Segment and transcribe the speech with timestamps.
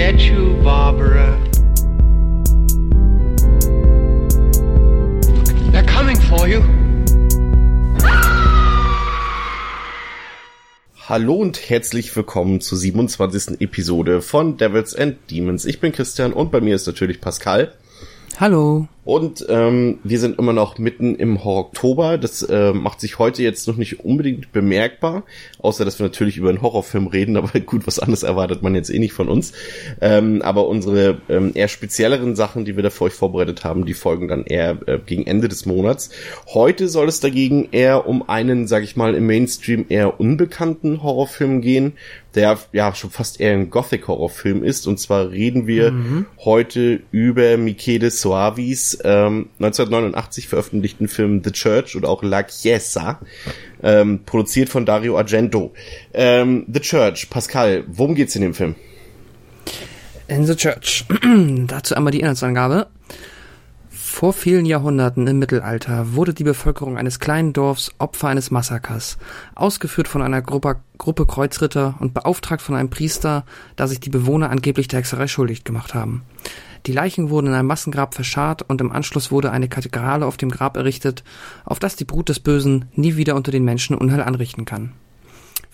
[0.00, 1.38] get you, Barbara.
[5.72, 6.62] They're coming for you.
[11.06, 13.60] Hallo und herzlich willkommen zur 27.
[13.60, 15.66] Episode von Devils and Demons.
[15.66, 17.74] Ich bin Christian und bei mir ist natürlich Pascal.
[18.38, 18.88] Hallo.
[19.10, 22.16] Und ähm, wir sind immer noch mitten im Horror-Oktober.
[22.16, 25.24] Das äh, macht sich heute jetzt noch nicht unbedingt bemerkbar,
[25.58, 28.88] außer dass wir natürlich über einen Horrorfilm reden, aber gut, was anderes erwartet man jetzt
[28.88, 29.52] eh nicht von uns.
[30.00, 33.94] Ähm, aber unsere ähm, eher spezielleren Sachen, die wir da für euch vorbereitet haben, die
[33.94, 36.10] folgen dann eher äh, gegen Ende des Monats.
[36.46, 41.62] Heute soll es dagegen eher um einen, sag ich mal, im Mainstream eher unbekannten Horrorfilm
[41.62, 41.94] gehen,
[42.36, 44.86] der ja schon fast eher ein Gothic-Horrorfilm ist.
[44.86, 46.26] Und zwar reden wir mhm.
[46.38, 53.20] heute über Michele Soavis ähm, 1989 veröffentlichten Film The Church oder auch La Chiesa,
[53.82, 55.72] ähm, produziert von Dario Argento.
[56.12, 58.74] Ähm, The Church, Pascal, worum geht's in dem Film?
[60.28, 61.04] In The Church.
[61.66, 62.86] Dazu einmal die Inhaltsangabe.
[64.12, 69.16] Vor vielen Jahrhunderten im Mittelalter wurde die Bevölkerung eines kleinen Dorfs Opfer eines Massakers,
[69.54, 74.50] ausgeführt von einer Gruppe, Gruppe Kreuzritter und beauftragt von einem Priester, da sich die Bewohner
[74.50, 76.22] angeblich der Hexerei schuldig gemacht haben.
[76.84, 80.50] Die Leichen wurden in einem Massengrab verscharrt und im Anschluss wurde eine Kathedrale auf dem
[80.50, 81.24] Grab errichtet,
[81.64, 84.92] auf das die Brut des Bösen nie wieder unter den Menschen Unheil anrichten kann.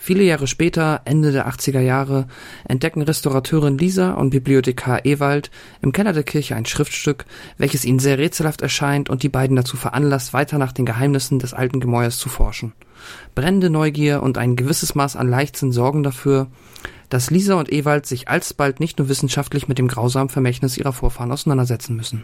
[0.07, 2.29] Viele Jahre später, Ende der 80er Jahre,
[2.69, 5.51] entdecken Restaurateurin Lisa und Bibliothekar Ewald
[5.83, 7.25] im Keller der Kirche ein Schriftstück,
[7.59, 11.55] welches ihnen sehr rätselhaft erscheint und die beiden dazu veranlasst, weiter nach den Geheimnissen des
[11.55, 12.73] alten Gemäuers zu forschen.
[13.35, 16.47] Brennende Neugier und ein gewisses Maß an Leichtsinn sorgen dafür,
[17.09, 21.33] dass Lisa und Ewald sich alsbald nicht nur wissenschaftlich mit dem grausamen Vermächtnis ihrer Vorfahren
[21.33, 22.23] auseinandersetzen müssen.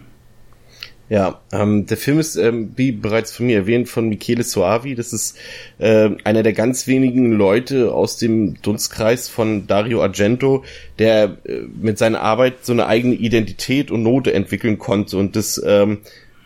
[1.08, 4.94] Ja, ähm, der Film ist, ähm, wie bereits von mir erwähnt, von Michele Soavi.
[4.94, 5.36] Das ist
[5.78, 10.64] äh, einer der ganz wenigen Leute aus dem Dunstkreis von Dario Argento,
[10.98, 15.18] der äh, mit seiner Arbeit so eine eigene Identität und Note entwickeln konnte.
[15.18, 15.98] Und das ähm,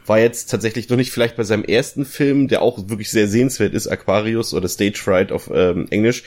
[0.08, 3.74] war jetzt tatsächlich noch nicht vielleicht bei seinem ersten Film, der auch wirklich sehr sehenswert
[3.74, 6.22] ist, Aquarius oder Stage Fright auf ähm, Englisch,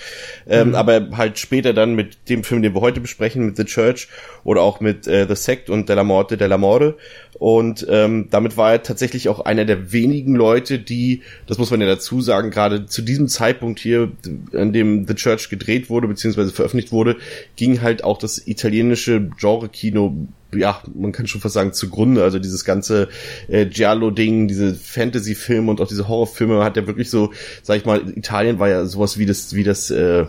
[0.47, 0.75] ähm, mhm.
[0.75, 4.07] aber halt später dann mit dem Film, den wir heute besprechen, mit The Church
[4.43, 6.97] oder auch mit äh, The Sect und Della Morte della Morde
[7.39, 11.79] und ähm, damit war er tatsächlich auch einer der wenigen Leute, die, das muss man
[11.79, 14.11] ja dazu sagen, gerade zu diesem Zeitpunkt hier,
[14.53, 17.15] an dem The Church gedreht wurde, beziehungsweise veröffentlicht wurde,
[17.55, 22.23] ging halt auch das italienische Genre-Kino ja, man kann schon fast sagen, zugrunde.
[22.23, 23.09] Also dieses ganze
[23.47, 27.31] äh, Giallo-Ding, diese Fantasy-Filme und auch diese Horrorfilme hat ja wirklich so,
[27.63, 30.25] sag ich mal, Italien war ja sowas wie das, wie das äh,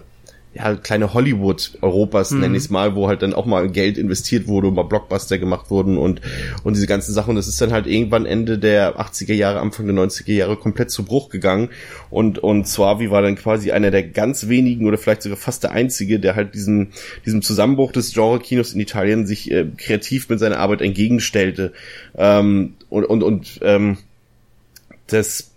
[0.52, 2.40] ja, kleine Hollywood Europas, mhm.
[2.40, 5.38] nenne ich es mal, wo halt dann auch mal Geld investiert wurde und mal Blockbuster
[5.38, 6.20] gemacht wurden und,
[6.64, 7.30] und diese ganzen Sachen.
[7.30, 10.90] Und das ist dann halt irgendwann Ende der 80er Jahre, Anfang der 90er Jahre komplett
[10.90, 11.70] zu Bruch gegangen.
[12.10, 15.70] Und, und Suavi war dann quasi einer der ganz wenigen oder vielleicht sogar fast der
[15.70, 16.88] einzige, der halt diesem,
[17.24, 21.72] diesem Zusammenbruch des Genre-Kinos in Italien sich äh, kreativ mit seiner Arbeit entgegenstellte.
[22.16, 23.98] Ähm, und, und, und, ähm,
[25.06, 25.49] das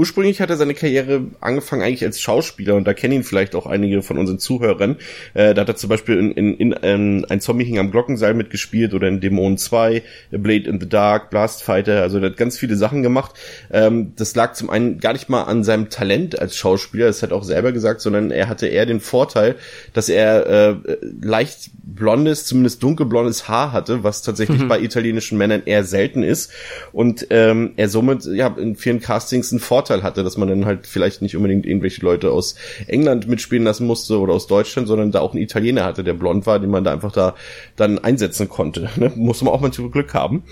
[0.00, 3.66] ursprünglich hat er seine Karriere angefangen eigentlich als Schauspieler und da kennen ihn vielleicht auch
[3.66, 4.96] einige von unseren Zuhörern.
[5.34, 8.32] Äh, da hat er zum Beispiel in, in, in ähm, Ein Zombie hing am Glockenseil
[8.32, 12.56] mitgespielt oder in Dämonen 2, Blade in the Dark, Blast Fighter, also er hat ganz
[12.56, 13.34] viele Sachen gemacht.
[13.70, 17.32] Ähm, das lag zum einen gar nicht mal an seinem Talent als Schauspieler, das hat
[17.32, 19.56] er auch selber gesagt, sondern er hatte eher den Vorteil,
[19.92, 24.68] dass er äh, leicht blondes, zumindest dunkelblondes Haar hatte, was tatsächlich mhm.
[24.68, 26.52] bei italienischen Männern eher selten ist
[26.92, 30.66] und ähm, er somit ja in vielen Castings einen Vorteil Vorteil hatte, dass man dann
[30.66, 32.54] halt vielleicht nicht unbedingt irgendwelche Leute aus
[32.86, 36.46] England mitspielen lassen musste oder aus Deutschland, sondern da auch einen Italiener hatte, der blond
[36.46, 37.34] war, den man da einfach da
[37.76, 38.88] dann einsetzen konnte.
[39.00, 39.10] Ne?
[39.14, 40.42] Muss man auch mal zu Glück haben.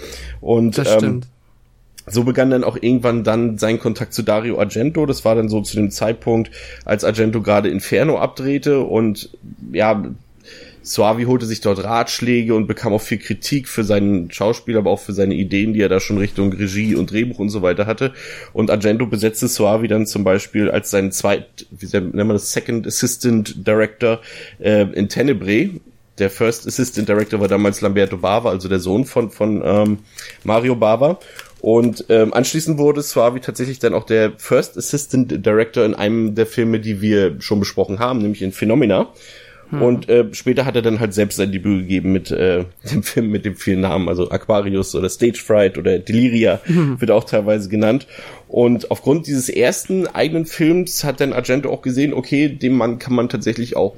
[0.40, 1.26] Und das stimmt.
[1.26, 1.30] Ähm,
[2.10, 5.04] so begann dann auch irgendwann dann sein Kontakt zu Dario Argento.
[5.04, 6.50] Das war dann so zu dem Zeitpunkt,
[6.86, 9.30] als Argento gerade Inferno abdrehte und
[9.72, 10.02] ja,
[10.88, 15.00] Suavi holte sich dort Ratschläge und bekam auch viel Kritik für seinen Schauspiel, aber auch
[15.00, 18.12] für seine Ideen, die er da schon Richtung Regie und Drehbuch und so weiter hatte.
[18.52, 22.86] Und Argento besetzte Suavi dann zum Beispiel als seinen zweit, wie nennt man das, Second
[22.86, 24.20] Assistant Director
[24.58, 25.80] äh, in Tenebrae.
[26.18, 29.98] Der First Assistant Director war damals Lamberto Bava, also der Sohn von, von ähm,
[30.42, 31.18] Mario Bava.
[31.60, 36.46] Und ähm, anschließend wurde Suavi tatsächlich dann auch der First Assistant Director in einem der
[36.46, 39.08] Filme, die wir schon besprochen haben, nämlich in Phenomena.
[39.70, 39.82] Hm.
[39.82, 43.30] Und äh, später hat er dann halt selbst sein Debüt gegeben mit äh, dem Film
[43.30, 47.00] mit dem vielen Namen, also Aquarius oder Stage Fright oder Deliria hm.
[47.00, 48.06] wird auch teilweise genannt.
[48.48, 53.14] Und aufgrund dieses ersten eigenen Films hat dann Argento auch gesehen, okay, dem Mann kann
[53.14, 53.94] man tatsächlich auch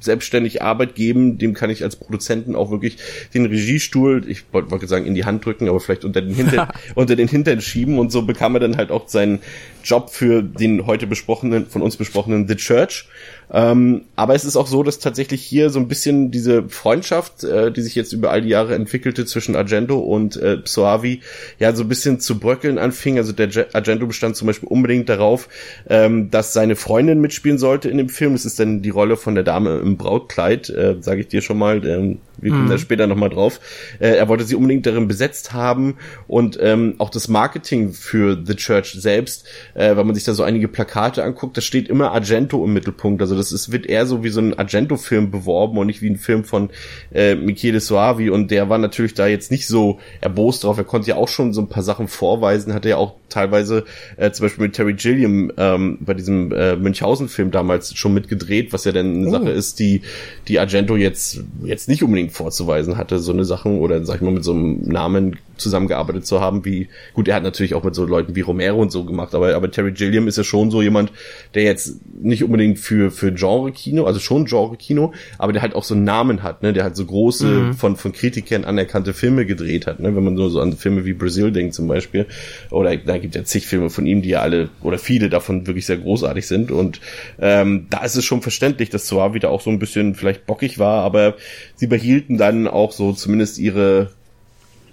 [0.00, 2.96] selbstständig Arbeit geben, dem kann ich als Produzenten auch wirklich
[3.34, 6.68] den Regiestuhl, ich wollte wollt sagen, in die Hand drücken, aber vielleicht unter den Hintern,
[6.94, 9.40] unter den Hintern schieben und so bekam er dann halt auch seinen
[9.84, 13.08] Job für den heute besprochenen, von uns besprochenen The Church.
[13.52, 17.70] Ähm, aber es ist auch so, dass tatsächlich hier so ein bisschen diese Freundschaft, äh,
[17.70, 21.20] die sich jetzt über all die Jahre entwickelte zwischen Argento und äh, Psoavi,
[21.58, 23.18] ja so ein bisschen zu bröckeln anfing.
[23.18, 23.48] Also der
[23.82, 25.48] Argento bestand zum Beispiel unbedingt darauf,
[25.88, 28.32] ähm, dass seine Freundin mitspielen sollte in dem Film.
[28.32, 31.58] Das ist dann die Rolle von der Dame im Brautkleid, äh, sage ich dir schon
[31.58, 31.86] mal.
[31.86, 32.70] Ähm, wir kommen mhm.
[32.70, 33.60] da später nochmal drauf.
[33.98, 35.96] Äh, er wollte sie unbedingt darin besetzt haben
[36.26, 40.42] und ähm, auch das Marketing für The Church selbst, äh, wenn man sich da so
[40.42, 43.22] einige Plakate anguckt, da steht immer Argento im Mittelpunkt.
[43.22, 46.16] Also das ist, wird eher so wie so ein Argento-Film beworben und nicht wie ein
[46.16, 46.70] Film von
[47.12, 50.78] äh, Michele Soavi und der war natürlich da jetzt nicht so erbost drauf.
[50.78, 53.84] Er konnte ja auch schon so ein paar Sachen vorweisen, hatte ja auch teilweise
[54.16, 58.84] äh, zum Beispiel mit Terry Gilliam ähm, bei diesem äh, Münchhausen-Film damals schon mitgedreht, was
[58.84, 59.30] ja dann eine oh.
[59.30, 60.02] Sache ist, die
[60.48, 64.32] die Argento jetzt jetzt nicht unbedingt vorzuweisen hatte, so eine Sachen oder sag ich mal
[64.32, 68.04] mit so einem Namen zusammengearbeitet zu haben, wie, gut, er hat natürlich auch mit so
[68.04, 71.12] Leuten wie Romero und so gemacht, aber, aber Terry Gilliam ist ja schon so jemand,
[71.54, 75.94] der jetzt nicht unbedingt für, für Genre-Kino, also schon Genre-Kino, aber der halt auch so
[75.94, 77.74] einen Namen hat, ne, der halt so große, mhm.
[77.74, 81.12] von, von Kritikern anerkannte Filme gedreht hat, ne, wenn man nur so an Filme wie
[81.12, 82.26] Brazil denkt zum Beispiel,
[82.70, 85.86] oder da gibt ja zig Filme von ihm, die ja alle, oder viele davon wirklich
[85.86, 86.70] sehr großartig sind.
[86.70, 87.00] Und,
[87.38, 90.78] ähm, da ist es schon verständlich, dass zwar wieder auch so ein bisschen vielleicht bockig
[90.78, 91.34] war, aber
[91.76, 94.10] sie behielten dann auch so zumindest ihre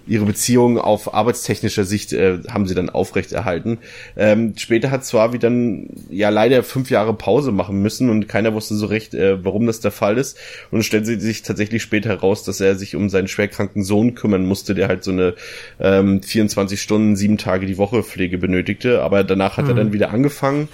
[0.06, 3.78] ihre Beziehung auf arbeitstechnischer Sicht äh, haben sie dann aufrechterhalten.
[4.16, 8.74] Ähm, später hat Swavi dann ja leider fünf Jahre Pause machen müssen und keiner wusste
[8.74, 10.38] so recht, äh, warum das der Fall ist.
[10.70, 14.46] Und es stellte sich tatsächlich später heraus, dass er sich um seinen schwerkranken Sohn kümmern
[14.46, 15.34] musste, der halt so eine
[15.78, 19.02] ähm, 24 Stunden, sieben Tage die Woche Pflege benötigte.
[19.02, 19.70] Aber danach hat mhm.
[19.70, 20.68] er dann wieder angefangen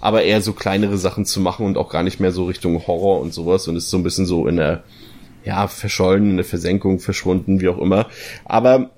[0.00, 3.20] aber eher so kleinere Sachen zu machen und auch gar nicht mehr so Richtung Horror
[3.20, 4.82] und sowas und ist so ein bisschen so in der
[5.44, 8.06] ja, verschollen, in der Versenkung verschwunden, wie auch immer.
[8.44, 8.90] Aber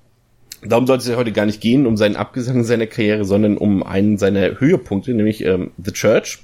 [0.63, 3.83] darum sollte es ja heute gar nicht gehen, um seinen Abgesang seiner Karriere, sondern um
[3.83, 6.39] einen seiner Höhepunkte, nämlich ähm, The Church.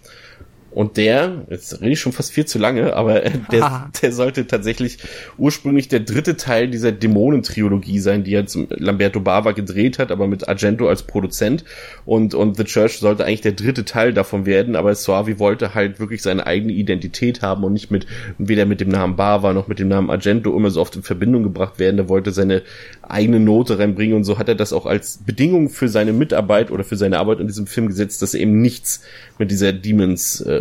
[0.78, 3.20] Und der, jetzt rede ich schon fast viel zu lange, aber
[3.50, 4.98] der, der sollte tatsächlich
[5.36, 10.48] ursprünglich der dritte Teil dieser Dämonentrilogie sein, die jetzt Lamberto Bava gedreht hat, aber mit
[10.48, 11.64] Argento als Produzent.
[12.04, 15.98] Und, und The Church sollte eigentlich der dritte Teil davon werden, aber Suavi wollte halt
[15.98, 18.06] wirklich seine eigene Identität haben und nicht mit,
[18.38, 21.42] weder mit dem Namen Bava noch mit dem Namen Argento immer so oft in Verbindung
[21.42, 21.98] gebracht werden.
[21.98, 22.62] Er wollte seine
[23.02, 26.84] eigene Note reinbringen und so hat er das auch als Bedingung für seine Mitarbeit oder
[26.84, 29.02] für seine Arbeit an diesem Film gesetzt, dass er eben nichts
[29.40, 29.72] mit dieser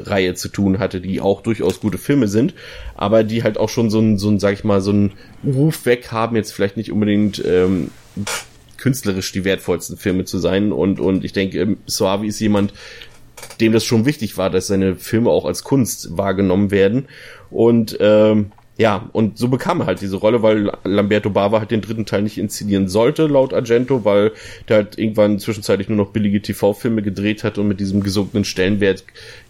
[0.07, 2.53] Demons-Reihe zu tun hatte, die auch durchaus gute Filme sind,
[2.95, 5.13] aber die halt auch schon so ein, so ein, sag ich mal, so ein
[5.45, 7.91] Ruf weg haben, jetzt vielleicht nicht unbedingt ähm,
[8.77, 10.71] künstlerisch die wertvollsten Filme zu sein.
[10.71, 12.73] Und, und ich denke, ähm, Suavi ist jemand,
[13.59, 17.07] dem das schon wichtig war, dass seine Filme auch als Kunst wahrgenommen werden.
[17.49, 21.81] Und ähm, ja, und so bekam er halt diese Rolle, weil Lamberto Bava halt den
[21.81, 24.33] dritten Teil nicht inszenieren sollte, laut Argento, weil
[24.69, 29.03] der halt irgendwann zwischenzeitlich nur noch billige TV-Filme gedreht hat und mit diesem gesunkenen Stellenwert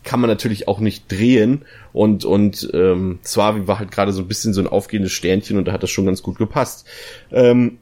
[0.05, 1.65] kann man natürlich auch nicht drehen.
[1.91, 5.65] Und, und ähm, Swavi war halt gerade so ein bisschen so ein aufgehendes Sternchen und
[5.65, 6.87] da hat das schon ganz gut gepasst.
[7.31, 7.79] Ähm,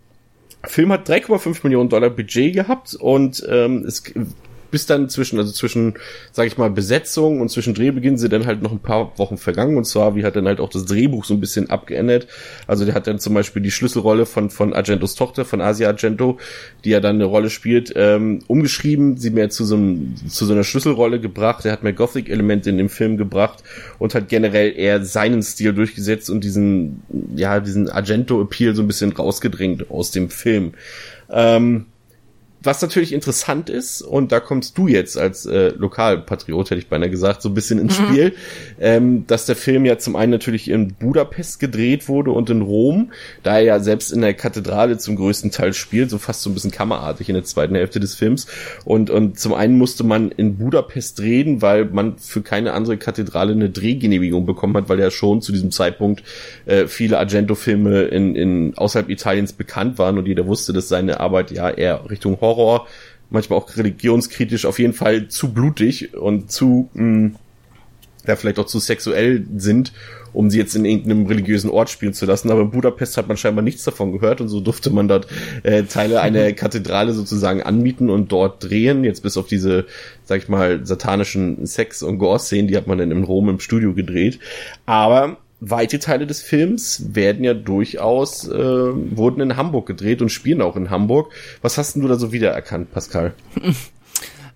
[0.64, 4.04] Film hat 3,5 Millionen Dollar Budget gehabt und ähm, es
[4.76, 5.94] bis dann zwischen, also zwischen,
[6.34, 9.78] sag ich mal, Besetzung und zwischen Drehbeginn sind dann halt noch ein paar Wochen vergangen
[9.78, 12.28] und zwar, wie hat dann halt auch das Drehbuch so ein bisschen abgeändert.
[12.68, 16.40] Also der hat dann zum Beispiel die Schlüsselrolle von, von Argentos Tochter, von Asia Argento,
[16.84, 20.52] die ja dann eine Rolle spielt, ähm, umgeschrieben, sie mehr zu so, einem, zu so
[20.52, 21.64] einer Schlüsselrolle gebracht.
[21.64, 23.64] Er hat mehr Gothic-Elemente in dem Film gebracht
[23.98, 27.02] und hat generell eher seinen Stil durchgesetzt und diesen,
[27.34, 30.74] ja, diesen Argento-Appeal so ein bisschen rausgedrängt aus dem Film.
[31.30, 31.86] Ähm,
[32.66, 37.10] was natürlich interessant ist, und da kommst du jetzt als äh, Lokalpatriot, hätte ich beinahe
[37.10, 38.06] gesagt, so ein bisschen ins mhm.
[38.06, 38.36] Spiel,
[38.80, 43.12] ähm, dass der Film ja zum einen natürlich in Budapest gedreht wurde und in Rom,
[43.44, 46.54] da er ja selbst in der Kathedrale zum größten Teil spielt, so fast so ein
[46.54, 48.48] bisschen kammerartig in der zweiten Hälfte des Films.
[48.84, 53.54] Und, und zum einen musste man in Budapest drehen, weil man für keine andere Kathedrale
[53.54, 56.24] eine Drehgenehmigung bekommen hat, weil ja schon zu diesem Zeitpunkt
[56.66, 61.52] äh, viele Argento-Filme in, in außerhalb Italiens bekannt waren und jeder wusste, dass seine Arbeit
[61.52, 62.88] ja eher Richtung Horror Horror,
[63.30, 67.36] manchmal auch religionskritisch, auf jeden Fall zu blutig und zu, mh, mm,
[68.28, 69.94] ja, vielleicht auch zu sexuell sind,
[70.34, 72.50] um sie jetzt in irgendeinem religiösen Ort spielen zu lassen.
[72.52, 75.28] Aber in Budapest hat man scheinbar nichts davon gehört und so durfte man dort
[75.64, 79.04] äh, Teile einer Kathedrale sozusagen anmieten und dort drehen.
[79.04, 79.86] Jetzt bis auf diese,
[80.24, 83.94] sag ich mal, satanischen Sex- und Gore-Szenen, die hat man dann in Rom im Studio
[83.94, 84.40] gedreht.
[84.86, 85.38] Aber
[85.70, 90.76] weite Teile des Films werden ja durchaus, äh, wurden in Hamburg gedreht und spielen auch
[90.76, 91.32] in Hamburg.
[91.62, 93.34] Was hast denn du da so wiedererkannt, Pascal?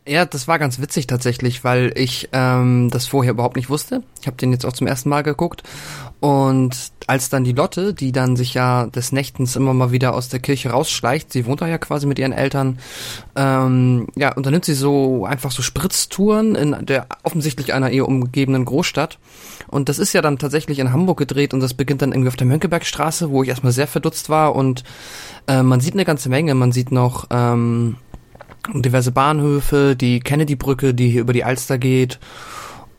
[0.08, 4.02] Ja, das war ganz witzig tatsächlich, weil ich ähm, das vorher überhaupt nicht wusste.
[4.20, 5.62] Ich habe den jetzt auch zum ersten Mal geguckt.
[6.20, 10.28] Und als dann die Lotte, die dann sich ja des Nächtens immer mal wieder aus
[10.28, 12.80] der Kirche rausschleicht, sie wohnt da ja quasi mit ihren Eltern,
[13.38, 19.18] ähm, ja, unternimmt sie so einfach so Spritztouren in der offensichtlich einer eher umgebenen Großstadt.
[19.68, 22.36] Und das ist ja dann tatsächlich in Hamburg gedreht und das beginnt dann irgendwie auf
[22.36, 24.84] der Mönckebergstraße, wo ich erstmal sehr verdutzt war und
[25.48, 26.54] äh, man sieht eine ganze Menge.
[26.54, 27.96] Man sieht noch ähm,
[28.74, 32.20] diverse Bahnhöfe, die Kennedy-Brücke, die hier über die Alster geht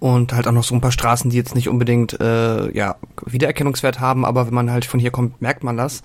[0.00, 4.00] und halt auch noch so ein paar Straßen, die jetzt nicht unbedingt äh, ja Wiedererkennungswert
[4.00, 6.02] haben, aber wenn man halt von hier kommt, merkt man das.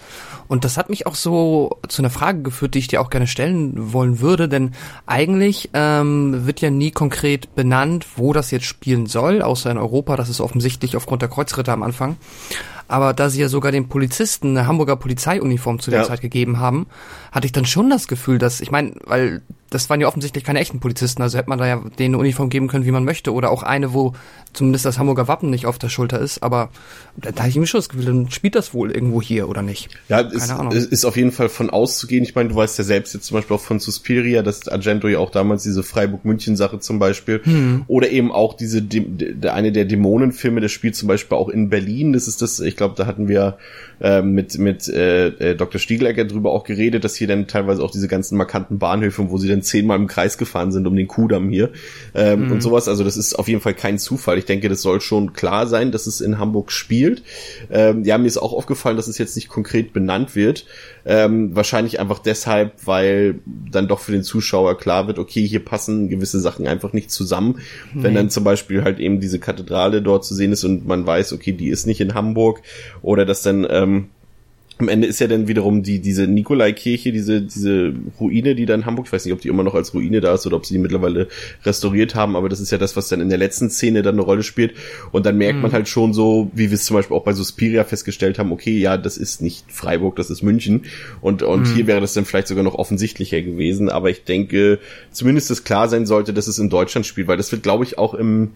[0.48, 3.26] Und das hat mich auch so zu einer Frage geführt, die ich dir auch gerne
[3.26, 4.72] stellen wollen würde, denn
[5.06, 10.18] eigentlich ähm, wird ja nie konkret benannt, wo das jetzt spielen soll, außer in Europa.
[10.18, 12.18] Das ist offensichtlich aufgrund der Kreuzritter am Anfang.
[12.88, 16.06] Aber da sie ja sogar den Polizisten eine Hamburger Polizeiuniform zu der ja.
[16.06, 16.86] Zeit gegeben haben,
[17.32, 20.60] hatte ich dann schon das Gefühl, dass, ich meine, weil das waren ja offensichtlich keine
[20.60, 23.34] echten Polizisten, also hätte man da ja denen eine Uniform geben können, wie man möchte,
[23.34, 24.14] oder auch eine, wo
[24.54, 26.70] zumindest das Hamburger Wappen nicht auf der Schulter ist, aber
[27.18, 29.62] da, da hatte ich mir schon das Gefühl, dann spielt das wohl irgendwo hier oder
[29.62, 29.90] nicht.
[30.08, 30.72] Ja, Keine ist, Ahnung.
[30.72, 32.24] ist auf jeden Fall von auszugehen.
[32.24, 35.20] Ich meine, du weißt ja selbst jetzt zum Beispiel auch von Suspiria, dass Argento ja
[35.20, 37.84] auch damals diese Freiburg-München-Sache zum Beispiel, hm.
[37.88, 42.14] oder eben auch diese, de, eine der Dämonenfilme, das spielt zum Beispiel auch in Berlin,
[42.14, 43.58] das ist das, ich glaube, da hatten wir
[44.00, 45.80] äh, mit, mit äh, äh Dr.
[45.80, 49.48] Stieglecker drüber auch geredet, dass hier dann teilweise auch diese ganzen markanten Bahnhöfe, wo sie
[49.48, 51.72] dann zehnmal im Kreis gefahren sind um den Kudamm hier
[52.14, 52.52] ähm, mhm.
[52.54, 52.88] und sowas.
[52.88, 54.38] Also das ist auf jeden Fall kein Zufall.
[54.38, 57.24] Ich denke, das soll schon klar sein, dass es in Hamburg spielt.
[57.70, 60.66] Ähm, ja, mir ist auch aufgefallen, dass es jetzt nicht konkret benannt wird.
[61.06, 66.10] Ähm, wahrscheinlich einfach deshalb, weil dann doch für den Zuschauer klar wird, okay, hier passen
[66.10, 67.60] gewisse Sachen einfach nicht zusammen.
[67.94, 68.04] Nee.
[68.04, 71.34] Wenn dann zum Beispiel halt eben diese Kathedrale dort zu sehen ist und man weiß,
[71.34, 72.62] okay, die ist nicht in Hamburg
[73.02, 74.10] oder dass dann ähm,
[74.78, 78.86] am Ende ist ja dann wiederum die, diese Nikolaikirche, diese, diese Ruine, die da in
[78.86, 80.74] Hamburg, ich weiß nicht, ob die immer noch als Ruine da ist oder ob sie
[80.74, 81.28] die mittlerweile
[81.64, 84.24] restauriert haben, aber das ist ja das, was dann in der letzten Szene dann eine
[84.24, 84.74] Rolle spielt.
[85.12, 85.62] Und dann merkt mhm.
[85.64, 88.78] man halt schon so, wie wir es zum Beispiel auch bei Suspiria festgestellt haben, okay,
[88.78, 90.84] ja, das ist nicht Freiburg, das ist München.
[91.22, 91.76] Und, und mhm.
[91.76, 93.90] hier wäre das dann vielleicht sogar noch offensichtlicher gewesen.
[93.90, 94.80] Aber ich denke,
[95.12, 97.98] zumindest es klar sein sollte, dass es in Deutschland spielt, weil das wird, glaube ich,
[97.98, 98.52] auch im,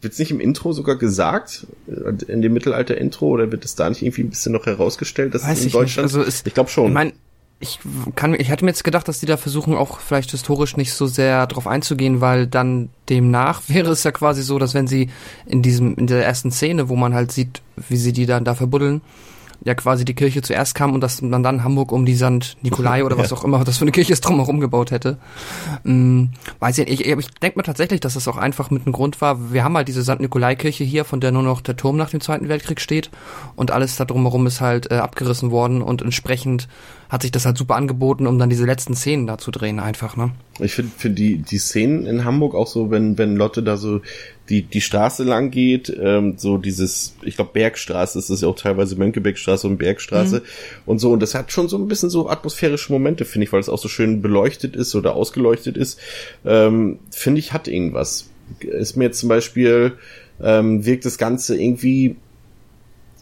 [0.00, 3.88] wird es nicht im Intro sogar gesagt, äh, in dem Mittelalter-Intro, oder wird es da
[3.88, 6.04] nicht irgendwie ein bisschen noch herausgestellt, dass Weiß es in Deutschland?
[6.04, 6.88] Also ist, ich glaube schon.
[6.88, 7.12] Ich mein,
[7.60, 7.78] ich
[8.14, 11.06] kann, ich hatte mir jetzt gedacht, dass die da versuchen, auch vielleicht historisch nicht so
[11.06, 15.10] sehr drauf einzugehen, weil dann demnach wäre es ja quasi so, dass wenn sie
[15.46, 18.54] in diesem, in der ersten Szene, wo man halt sieht, wie sie die dann da
[18.54, 19.02] verbuddeln,
[19.64, 22.56] ja quasi die Kirche zuerst kam und dass man dann Hamburg um die St.
[22.62, 25.18] Nikolai oder was auch immer das für eine Kirche ist drumherum gebaut hätte.
[25.84, 26.30] Hm,
[26.60, 27.00] weiß ich nicht.
[27.00, 29.52] Ich, ich denke mir tatsächlich, dass das auch einfach mit einem Grund war.
[29.52, 30.20] Wir haben halt diese St.
[30.20, 33.10] Nikolai-Kirche hier, von der nur noch der Turm nach dem Zweiten Weltkrieg steht
[33.56, 36.68] und alles da drumherum ist halt äh, abgerissen worden und entsprechend
[37.08, 40.16] hat sich das halt super angeboten, um dann diese letzten Szenen da zu drehen einfach,
[40.16, 40.32] ne?
[40.58, 44.00] Ich finde für die die Szenen in Hamburg auch so, wenn wenn Lotte da so
[44.48, 48.56] die die Straße lang geht, ähm, so dieses, ich glaube Bergstraße ist das ja auch
[48.56, 50.42] teilweise Mönckebergstraße und Bergstraße mhm.
[50.86, 53.60] und so und das hat schon so ein bisschen so atmosphärische Momente, finde ich, weil
[53.60, 55.98] es auch so schön beleuchtet ist oder ausgeleuchtet ist.
[56.44, 58.28] Ähm, finde ich hat irgendwas.
[58.60, 59.92] Ist mir jetzt zum Beispiel
[60.42, 62.16] ähm, wirkt das Ganze irgendwie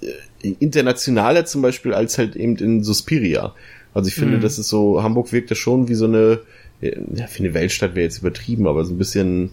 [0.01, 3.55] äh, internationaler zum Beispiel als halt eben in Suspiria.
[3.95, 4.41] Also ich finde, mhm.
[4.41, 6.41] das ist so, Hamburg wirkt ja schon wie so eine,
[6.81, 9.51] ja, für eine Weltstadt wäre jetzt übertrieben, aber so ein bisschen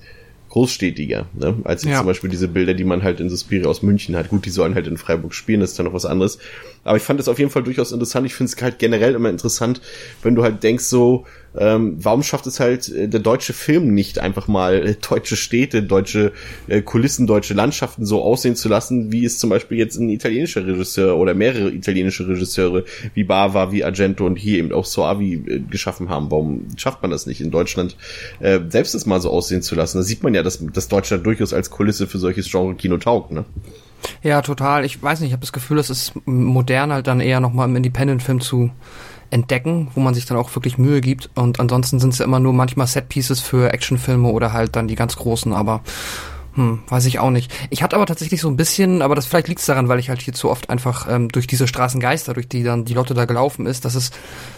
[0.50, 1.58] großstädtiger, ne?
[1.63, 1.98] als jetzt ja.
[2.00, 4.29] zum Beispiel diese Bilder, die man halt in Suspiria aus München hat.
[4.29, 6.39] Gut, die sollen halt in Freiburg spielen, das ist dann noch was anderes.
[6.83, 8.25] Aber ich fand das auf jeden Fall durchaus interessant.
[8.25, 9.81] Ich finde es halt generell immer interessant,
[10.24, 11.25] wenn du halt denkst so,
[11.57, 15.81] ähm, warum schafft es halt äh, der deutsche Film nicht einfach mal äh, deutsche Städte,
[15.81, 16.31] deutsche
[16.67, 20.65] äh, Kulissen, deutsche Landschaften so aussehen zu lassen, wie es zum Beispiel jetzt ein italienischer
[20.65, 25.59] Regisseur oder mehrere italienische Regisseure wie Bava, wie Argento und hier eben auch Soavi äh,
[25.59, 26.29] geschaffen haben.
[26.29, 27.98] Warum schafft man das nicht in Deutschland,
[28.39, 29.98] äh, selbst das mal so aussehen zu lassen?
[29.98, 33.31] Da sieht man ja, dass, dass Deutschland durchaus als Kulisse für solches Genre Kino taugt,
[33.31, 33.45] ne?
[34.24, 34.86] Ja, total.
[34.86, 37.75] Ich weiß nicht, ich habe das Gefühl, das ist modern halt dann eher nochmal im
[37.75, 38.72] Independent-Film zu
[39.32, 41.29] entdecken, wo man sich dann auch wirklich Mühe gibt.
[41.36, 44.96] Und ansonsten sind es ja immer nur manchmal Set-Pieces für Actionfilme oder halt dann die
[44.96, 45.82] ganz großen, aber
[46.56, 47.53] hm, weiß ich auch nicht.
[47.70, 50.22] Ich hatte aber tatsächlich so ein bisschen, aber das vielleicht liegt daran, weil ich halt
[50.22, 53.65] hier zu oft einfach ähm, durch diese Straßengeister, durch die dann die Lotte da gelaufen
[53.65, 54.12] ist, dass es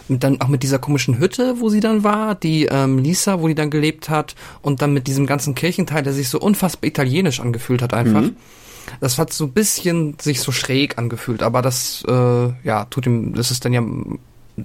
[0.08, 3.54] dann auch mit dieser komischen Hütte, wo sie dann war, die ähm, Lisa, wo die
[3.54, 7.82] dann gelebt hat, und dann mit diesem ganzen Kirchenteil, der sich so unfassbar italienisch angefühlt
[7.82, 8.22] hat einfach.
[8.22, 8.36] Mhm.
[9.00, 13.34] Das hat so ein bisschen sich so schräg angefühlt, aber das, äh, ja, tut ihm,
[13.34, 13.82] das ist dann ja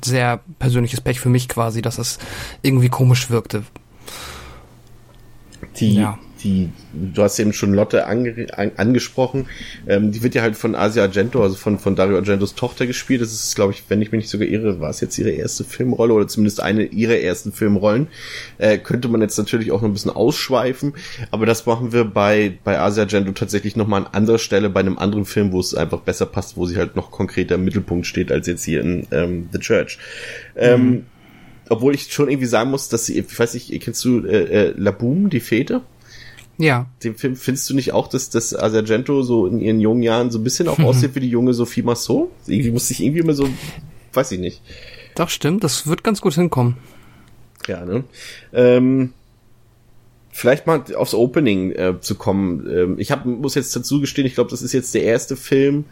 [0.04, 2.20] sehr persönliches Pech für mich quasi, dass das
[2.62, 3.64] irgendwie komisch wirkte.
[5.80, 6.18] Die, ja.
[6.44, 9.48] Die, du hast eben schon Lotte ange, an, angesprochen,
[9.88, 13.22] ähm, die wird ja halt von Asia Argento, also von, von Dario Argentos Tochter gespielt.
[13.22, 15.64] Das ist, glaube ich, wenn ich mich nicht sogar irre, war es jetzt ihre erste
[15.64, 18.08] Filmrolle oder zumindest eine ihrer ersten Filmrollen.
[18.58, 20.94] Äh, könnte man jetzt natürlich auch noch ein bisschen ausschweifen,
[21.32, 24.98] aber das machen wir bei, bei Asia Argento tatsächlich nochmal an anderer Stelle, bei einem
[24.98, 28.32] anderen Film, wo es einfach besser passt, wo sie halt noch konkreter im Mittelpunkt steht,
[28.32, 29.98] als jetzt hier in ähm, The Church.
[30.56, 31.06] Ähm, mhm.
[31.70, 34.74] obwohl ich schon irgendwie sagen muss, dass sie, ich weiß nicht, kennst du äh, äh,
[34.78, 35.82] La Boom, die Fete?
[36.58, 36.88] Ja.
[37.04, 40.40] Den Film findest du nicht auch, dass, dass Argento so in ihren jungen Jahren so
[40.40, 42.32] ein bisschen auch aussieht wie die junge Sophie Massot?
[42.48, 43.48] Irgendwie muss ich irgendwie immer so,
[44.14, 44.62] weiß ich nicht.
[45.16, 46.78] Doch, stimmt, das wird ganz gut hinkommen.
[47.68, 48.04] Ja, ne?
[48.54, 49.14] Ähm,
[50.32, 52.68] vielleicht mal aufs Opening äh, zu kommen.
[52.70, 55.86] Ähm, ich hab, muss jetzt dazu gestehen, ich glaube, das ist jetzt der erste Film.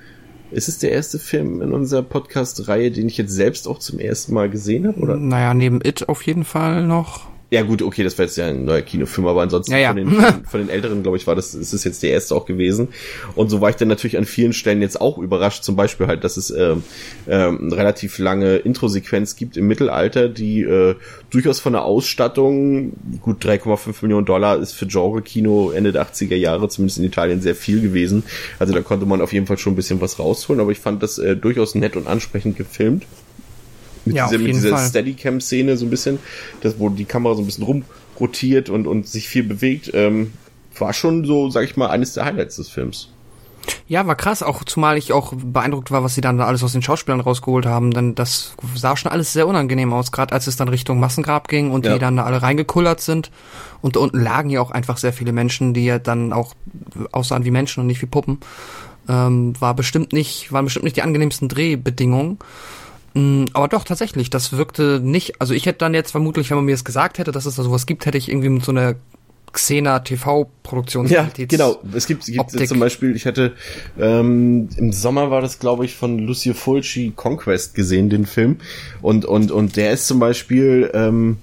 [0.52, 4.34] Ist es der erste Film in unserer Podcast-Reihe, den ich jetzt selbst auch zum ersten
[4.34, 5.00] Mal gesehen habe?
[5.00, 5.16] Oder?
[5.18, 7.28] Naja, neben It auf jeden Fall noch.
[7.56, 9.88] Ja gut, okay, das war jetzt ja ein neuer Kinofilm, aber ansonsten ja, ja.
[9.88, 12.36] Von, den, von, von, den älteren, glaube ich, war das, ist es jetzt der erste
[12.36, 12.90] auch gewesen.
[13.34, 16.26] Und so war ich dann natürlich an vielen Stellen jetzt auch überrascht, zum Beispiel halt,
[16.26, 16.76] dass es äh,
[17.28, 20.96] äh, eine relativ lange Introsequenz gibt im Mittelalter, die äh,
[21.30, 26.68] durchaus von der Ausstattung, gut 3,5 Millionen Dollar ist für Genre-Kino Ende der 80er Jahre,
[26.68, 28.24] zumindest in Italien, sehr viel gewesen.
[28.60, 31.02] Also da konnte man auf jeden Fall schon ein bisschen was rausholen, aber ich fand
[31.02, 33.06] das äh, durchaus nett und ansprechend gefilmt
[34.06, 36.20] mit ja, dieser, mit dieser Steadicam-Szene so ein bisschen,
[36.62, 40.34] das, wo die Kamera so ein bisschen rumrotiert und, und sich viel bewegt, ähm,
[40.78, 43.10] war schon so, sag ich mal, eines der Highlights des Films.
[43.88, 46.74] Ja, war krass, auch zumal ich auch beeindruckt war, was sie dann da alles aus
[46.74, 50.56] den Schauspielern rausgeholt haben, denn das sah schon alles sehr unangenehm aus, gerade als es
[50.56, 51.94] dann Richtung Massengrab ging und ja.
[51.94, 53.32] die dann da alle reingekullert sind
[53.82, 56.54] und da unten lagen ja auch einfach sehr viele Menschen, die ja dann auch
[57.12, 58.40] aussahen wie Menschen und nicht wie Puppen.
[59.08, 62.40] Ähm, war bestimmt nicht, waren bestimmt nicht die angenehmsten Drehbedingungen.
[63.16, 66.66] Mm, aber doch, tatsächlich, das wirkte nicht, also ich hätte dann jetzt vermutlich, wenn man
[66.66, 68.96] mir es gesagt hätte, dass es da sowas gibt, hätte ich irgendwie mit so einer
[69.54, 71.08] Xena TV-Produktion.
[71.08, 71.80] Ja, genau.
[71.94, 72.68] Es gibt, gibt Optik.
[72.68, 73.54] zum Beispiel, ich hatte
[73.98, 78.58] ähm, im Sommer war das, glaube ich, von Lucio Fulci Conquest gesehen, den Film.
[79.02, 81.38] Und, und, und der ist zum Beispiel, ähm,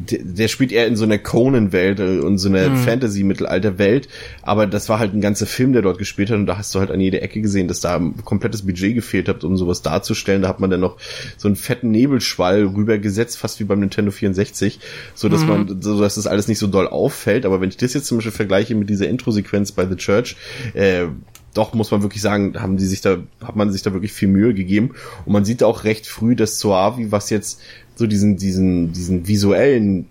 [0.00, 2.76] der, spielt eher in so einer Conan-Welt äh, und so einer hm.
[2.76, 4.08] Fantasy-Mittelalter-Welt,
[4.42, 6.80] aber das war halt ein ganzer Film, der dort gespielt hat und da hast du
[6.80, 10.42] halt an jeder Ecke gesehen, dass da ein komplettes Budget gefehlt hat, um sowas darzustellen.
[10.42, 10.96] Da hat man dann noch
[11.36, 14.80] so einen fetten Nebelschwall rübergesetzt, fast wie beim Nintendo 64,
[15.14, 15.48] so dass mhm.
[15.48, 17.44] man, so dass das alles nicht so doll auffällt.
[17.44, 20.36] Aber wenn ich das jetzt zum Beispiel vergleiche mit dieser Intro-Sequenz bei The Church,
[20.74, 21.06] äh,
[21.54, 24.28] doch muss man wirklich sagen, haben die sich da, hat man sich da wirklich viel
[24.28, 24.92] Mühe gegeben.
[25.24, 27.60] Und man sieht auch recht früh, dass Soavi, was jetzt
[28.00, 30.06] so diesen, diesen, diesen visuellen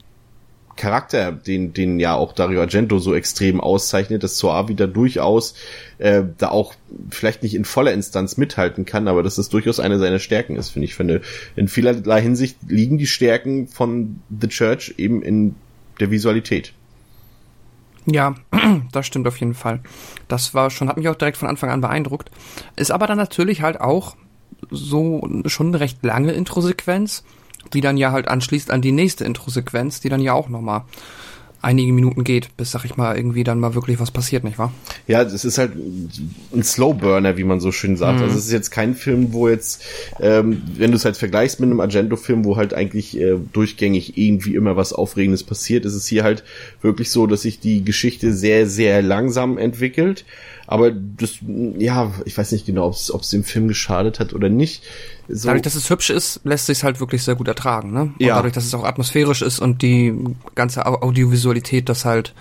[0.75, 5.55] Charakter, den, den ja auch Dario Argento so extrem auszeichnet, dass Soavi da durchaus
[5.97, 6.75] äh, da auch
[7.09, 10.69] vielleicht nicht in voller Instanz mithalten kann, aber dass das durchaus eine seiner Stärken ist,
[10.69, 10.93] finde ich.
[10.93, 11.21] Finde,
[11.55, 15.55] in vielerlei Hinsicht liegen die Stärken von The Church eben in
[15.99, 16.73] der Visualität.
[18.05, 18.35] Ja,
[18.91, 19.81] das stimmt auf jeden Fall.
[20.27, 22.29] Das war schon, hat mich auch direkt von Anfang an beeindruckt.
[22.75, 24.15] Ist aber dann natürlich halt auch
[24.69, 27.23] so schon eine recht lange Introsequenz
[27.73, 30.83] die dann ja halt anschließt an die nächste Intro-Sequenz, die dann ja auch nochmal
[31.61, 34.73] einige Minuten geht, bis, sag ich mal, irgendwie dann mal wirklich was passiert, nicht wahr?
[35.07, 38.19] Ja, es ist halt ein Slowburner, wie man so schön sagt.
[38.19, 38.23] Mhm.
[38.23, 39.83] Also es ist jetzt kein Film, wo jetzt,
[40.21, 44.55] ähm, wenn du es halt vergleichst mit einem Argento-Film, wo halt eigentlich äh, durchgängig irgendwie
[44.55, 46.43] immer was Aufregendes passiert, ist es hier halt
[46.81, 50.23] wirklich so, dass sich die Geschichte sehr, sehr langsam entwickelt.
[50.71, 51.39] Aber das,
[51.79, 54.83] ja, ich weiß nicht genau, ob es dem Film geschadet hat oder nicht.
[55.27, 55.47] So.
[55.47, 58.01] Dadurch, dass es hübsch ist, lässt sich halt wirklich sehr gut ertragen, ne?
[58.01, 58.35] Und ja.
[58.35, 60.13] dadurch, dass es auch atmosphärisch ist und die
[60.53, 62.35] ganze Audiovisualität das halt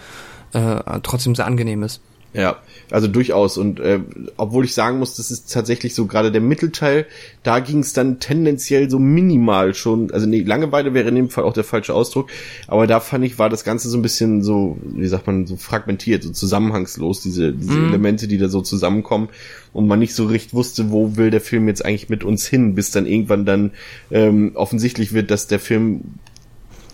[0.53, 2.03] äh, trotzdem sehr angenehm ist.
[2.35, 2.59] Ja,
[2.91, 3.57] also durchaus.
[3.57, 4.01] Und äh,
[4.37, 7.07] obwohl ich sagen muss, das ist tatsächlich so gerade der Mittelteil,
[7.43, 10.11] da ging es dann tendenziell so minimal schon.
[10.11, 12.31] Also nee, Langeweile wäre in dem Fall auch der falsche Ausdruck.
[12.67, 15.57] Aber da fand ich, war das Ganze so ein bisschen so, wie sagt man, so
[15.57, 17.89] fragmentiert, so zusammenhangslos, diese, diese mm.
[17.89, 19.29] Elemente, die da so zusammenkommen
[19.73, 22.75] und man nicht so richtig wusste, wo will der Film jetzt eigentlich mit uns hin,
[22.75, 23.71] bis dann irgendwann dann
[24.11, 26.03] ähm, offensichtlich wird, dass der Film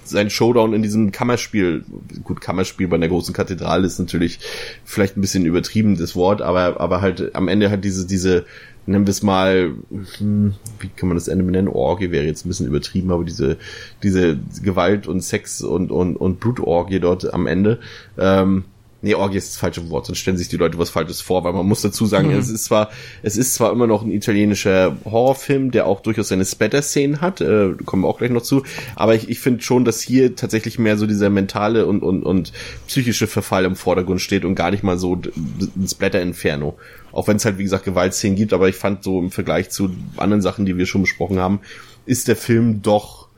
[0.04, 1.84] sein Showdown in diesem Kammerspiel,
[2.22, 4.38] gut, Kammerspiel bei einer großen Kathedrale ist natürlich
[4.84, 8.44] vielleicht ein bisschen übertrieben, das Wort, aber, aber halt am Ende halt diese, diese,
[8.86, 9.72] nennen wir es mal,
[10.18, 11.68] hm, wie kann man das Ende benennen?
[11.68, 13.56] Orgie wäre jetzt ein bisschen übertrieben, aber diese,
[14.02, 17.80] diese Gewalt und Sex und, und, und Blutorgie dort am Ende,
[18.18, 18.64] ähm,
[19.04, 21.52] Nee, Orgie ist das falsche Wort, sonst stellen sich die Leute was Falsches vor, weil
[21.52, 22.38] man muss dazu sagen, mhm.
[22.38, 22.88] es ist zwar,
[23.22, 27.74] es ist zwar immer noch ein italienischer Horrorfilm, der auch durchaus seine Splatter-Szenen hat, äh,
[27.84, 28.62] kommen wir auch gleich noch zu,
[28.96, 32.52] aber ich, ich finde schon, dass hier tatsächlich mehr so dieser mentale und, und, und
[32.86, 36.78] psychische Verfall im Vordergrund steht und gar nicht mal so ein Splatter-Inferno.
[37.12, 39.90] Auch wenn es halt, wie gesagt, Gewaltszenen gibt, aber ich fand so im Vergleich zu
[40.16, 41.60] anderen Sachen, die wir schon besprochen haben,
[42.06, 43.28] ist der Film doch,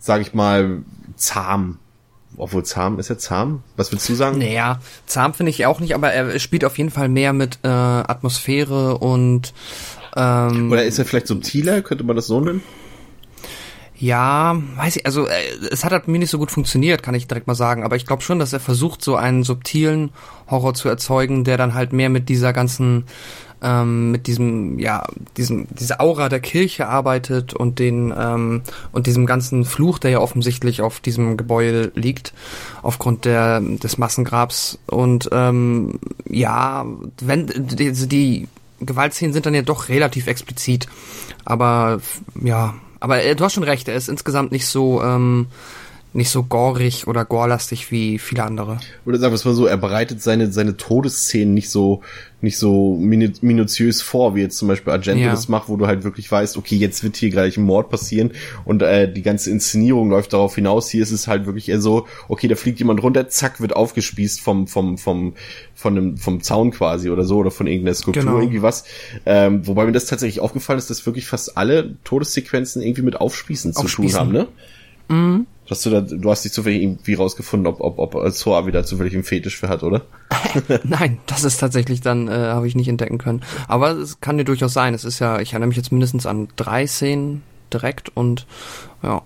[0.00, 0.82] sag ich mal,
[1.14, 1.78] zahm
[2.36, 3.62] obwohl zahm, ist er zahm?
[3.76, 4.38] Was willst du sagen?
[4.38, 7.68] Naja, zahm finde ich auch nicht, aber er spielt auf jeden Fall mehr mit äh,
[7.68, 9.52] Atmosphäre und
[10.16, 11.82] ähm, Oder ist er vielleicht subtiler?
[11.82, 12.62] Könnte man das so nennen?
[14.02, 15.32] Ja, weiß ich, also äh,
[15.70, 18.04] es hat halt mir nicht so gut funktioniert, kann ich direkt mal sagen, aber ich
[18.04, 20.10] glaube schon, dass er versucht, so einen subtilen
[20.50, 23.04] Horror zu erzeugen, der dann halt mehr mit dieser ganzen,
[23.62, 25.04] ähm, mit diesem, ja,
[25.36, 30.18] diesem, diese Aura der Kirche arbeitet und den, ähm, und diesem ganzen Fluch, der ja
[30.18, 32.34] offensichtlich auf diesem Gebäude liegt,
[32.82, 34.78] aufgrund der, des Massengrabs.
[34.86, 35.98] Und ähm,
[36.28, 36.84] ja,
[37.20, 38.48] wenn die, die
[38.80, 40.88] Gewaltszenen sind dann ja doch relativ explizit,
[41.44, 42.00] aber
[42.42, 45.46] ja, aber äh, du hast schon recht, er ist insgesamt nicht so ähm,
[46.14, 48.78] nicht so gorig oder gorlastig wie viele andere.
[49.06, 52.02] Oder sagen wir es mal so, er bereitet seine, seine Todesszenen nicht so,
[52.42, 55.30] nicht so minu minutiös vor, wie jetzt zum Beispiel Argento ja.
[55.30, 58.32] das macht, wo du halt wirklich weißt, okay, jetzt wird hier gleich ein Mord passieren
[58.64, 60.90] und äh, die ganze Inszenierung läuft darauf hinaus.
[60.90, 64.40] Hier ist es halt wirklich eher so, okay, da fliegt jemand runter, zack, wird aufgespießt
[64.40, 65.32] vom, vom, vom,
[65.74, 68.38] von einem, vom Zaun quasi oder so oder von irgendeiner Skulptur, genau.
[68.38, 68.84] irgendwie was.
[69.24, 73.74] Ähm, wobei mir das tatsächlich aufgefallen ist, dass wirklich fast alle Todessequenzen irgendwie mit Aufspießen,
[73.74, 74.08] Aufspießen.
[74.08, 74.48] zu tun haben, ne?
[75.08, 75.46] Mhm.
[75.72, 79.14] Hast du da, du hast nicht zufällig irgendwie rausgefunden, ob, ob, ob Soa wieder zufällig
[79.14, 80.02] einen Fetisch für hat, oder?
[80.84, 83.40] Nein, das ist tatsächlich dann, äh, habe ich nicht entdecken können.
[83.68, 84.92] Aber es kann dir durchaus sein.
[84.92, 88.46] Es ist ja, ich erinnere mich jetzt mindestens an drei Szenen direkt und
[89.02, 89.22] ja.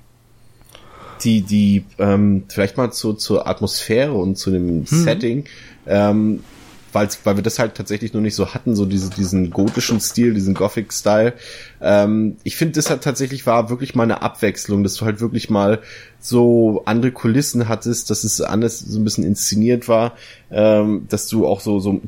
[1.25, 4.87] Die, die, ähm, vielleicht mal zu, zur Atmosphäre und zu dem hm.
[4.87, 5.45] Setting.
[5.85, 6.45] Ähm,
[6.93, 10.33] weil, weil wir das halt tatsächlich nur nicht so hatten, so diese, diesen gotischen Stil,
[10.33, 11.35] diesen Gothic-Style.
[11.81, 15.51] Ähm, ich finde, das hat tatsächlich war wirklich mal eine Abwechslung, dass du halt wirklich
[15.51, 15.81] mal
[16.27, 20.17] so andere Kulissen hattest, dass es anders so ein bisschen inszeniert war,
[20.51, 22.01] ähm, dass du auch so, so,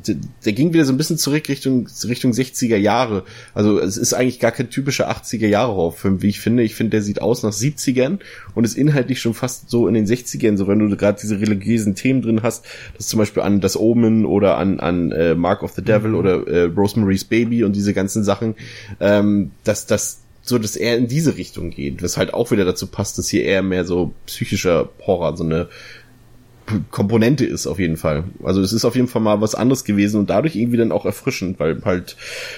[0.45, 3.23] der ging wieder so ein bisschen zurück Richtung, Richtung 60er Jahre.
[3.53, 6.63] Also es ist eigentlich gar kein typischer 80er Jahre Horrorfilm, wie ich finde.
[6.63, 8.19] Ich finde, der sieht aus nach 70ern
[8.55, 11.95] und ist inhaltlich schon fast so in den 60ern, so wenn du gerade diese religiösen
[11.95, 12.65] Themen drin hast,
[12.97, 16.17] das zum Beispiel an das Omen oder an, an äh, Mark of the Devil mhm.
[16.17, 18.55] oder äh, Rosemary's Baby und diese ganzen Sachen,
[18.99, 22.87] ähm, dass das so, dass er in diese Richtung geht, was halt auch wieder dazu
[22.87, 25.69] passt, dass hier eher mehr so psychischer Horror, so eine
[26.91, 28.25] Komponente ist auf jeden Fall.
[28.43, 31.05] Also es ist auf jeden Fall mal was anderes gewesen und dadurch irgendwie dann auch
[31.05, 32.15] erfrischend, weil halt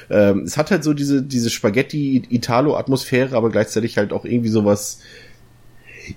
[0.10, 4.50] ähm, es hat halt so diese diese Spaghetti Italo Atmosphäre, aber gleichzeitig halt auch irgendwie
[4.50, 5.00] sowas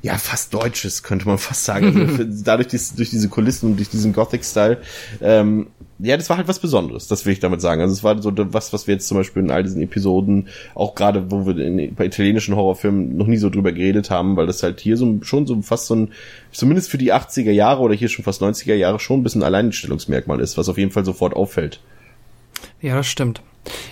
[0.02, 2.08] ja, fast Deutsches, könnte man fast sagen.
[2.08, 4.78] Also dadurch, dies, durch diese Kulissen und durch diesen Gothic-Style,
[5.20, 7.80] ähm, ja, das war halt was Besonderes, das will ich damit sagen.
[7.80, 10.94] Also es war so was, was wir jetzt zum Beispiel in all diesen Episoden, auch
[10.94, 14.62] gerade wo wir in, bei italienischen Horrorfilmen noch nie so drüber geredet haben, weil das
[14.62, 16.12] halt hier so schon so fast so ein,
[16.50, 20.40] zumindest für die 80er Jahre oder hier schon fast 90er Jahre schon ein bisschen Alleinstellungsmerkmal
[20.40, 21.80] ist, was auf jeden Fall sofort auffällt.
[22.80, 23.42] Ja, das stimmt.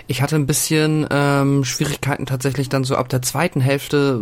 [0.06, 4.20] Ich hatte ein bisschen ähm, Schwierigkeiten tatsächlich dann so ab der zweiten Hälfte,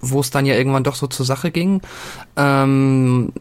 [0.00, 1.80] wo es dann ja irgendwann doch so zur Sache ging.
[2.36, 3.32] Ähm,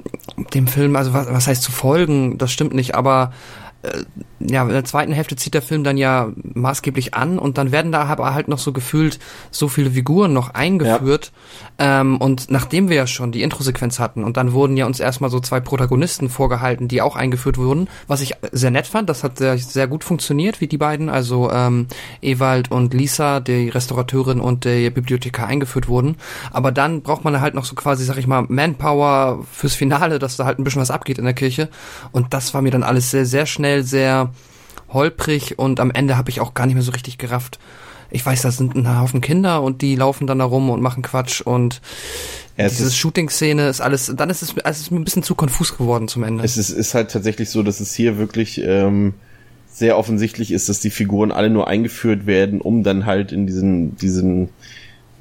[0.53, 3.33] dem Film, also was, was heißt zu folgen, das stimmt nicht, aber
[4.39, 7.91] ja, in der zweiten Hälfte zieht der Film dann ja maßgeblich an und dann werden
[7.91, 11.31] da aber halt noch so gefühlt so viele Figuren noch eingeführt.
[11.79, 12.01] Ja.
[12.01, 15.29] Ähm, und nachdem wir ja schon die Intro-Sequenz hatten und dann wurden ja uns erstmal
[15.29, 19.37] so zwei Protagonisten vorgehalten, die auch eingeführt wurden, was ich sehr nett fand, das hat
[19.37, 21.87] sehr, sehr gut funktioniert, wie die beiden, also ähm,
[22.21, 26.17] Ewald und Lisa, die Restaurateurin und der Bibliothekar eingeführt wurden.
[26.51, 30.37] Aber dann braucht man halt noch so quasi, sag ich mal, Manpower fürs Finale, dass
[30.37, 31.69] da halt ein bisschen was abgeht in der Kirche.
[32.11, 34.31] Und das war mir dann alles sehr, sehr schnell, sehr
[34.89, 37.59] holprig und am Ende habe ich auch gar nicht mehr so richtig gerafft.
[38.09, 41.01] Ich weiß, das sind ein Haufen Kinder und die laufen dann da rum und machen
[41.01, 41.81] Quatsch und
[42.57, 45.77] ja, diese Shooting-Szene ist alles, dann ist es, es ist mir ein bisschen zu konfus
[45.77, 46.43] geworden zum Ende.
[46.43, 49.13] Es ist, ist halt tatsächlich so, dass es hier wirklich ähm,
[49.71, 53.95] sehr offensichtlich ist, dass die Figuren alle nur eingeführt werden, um dann halt in diesen,
[53.95, 54.49] diesen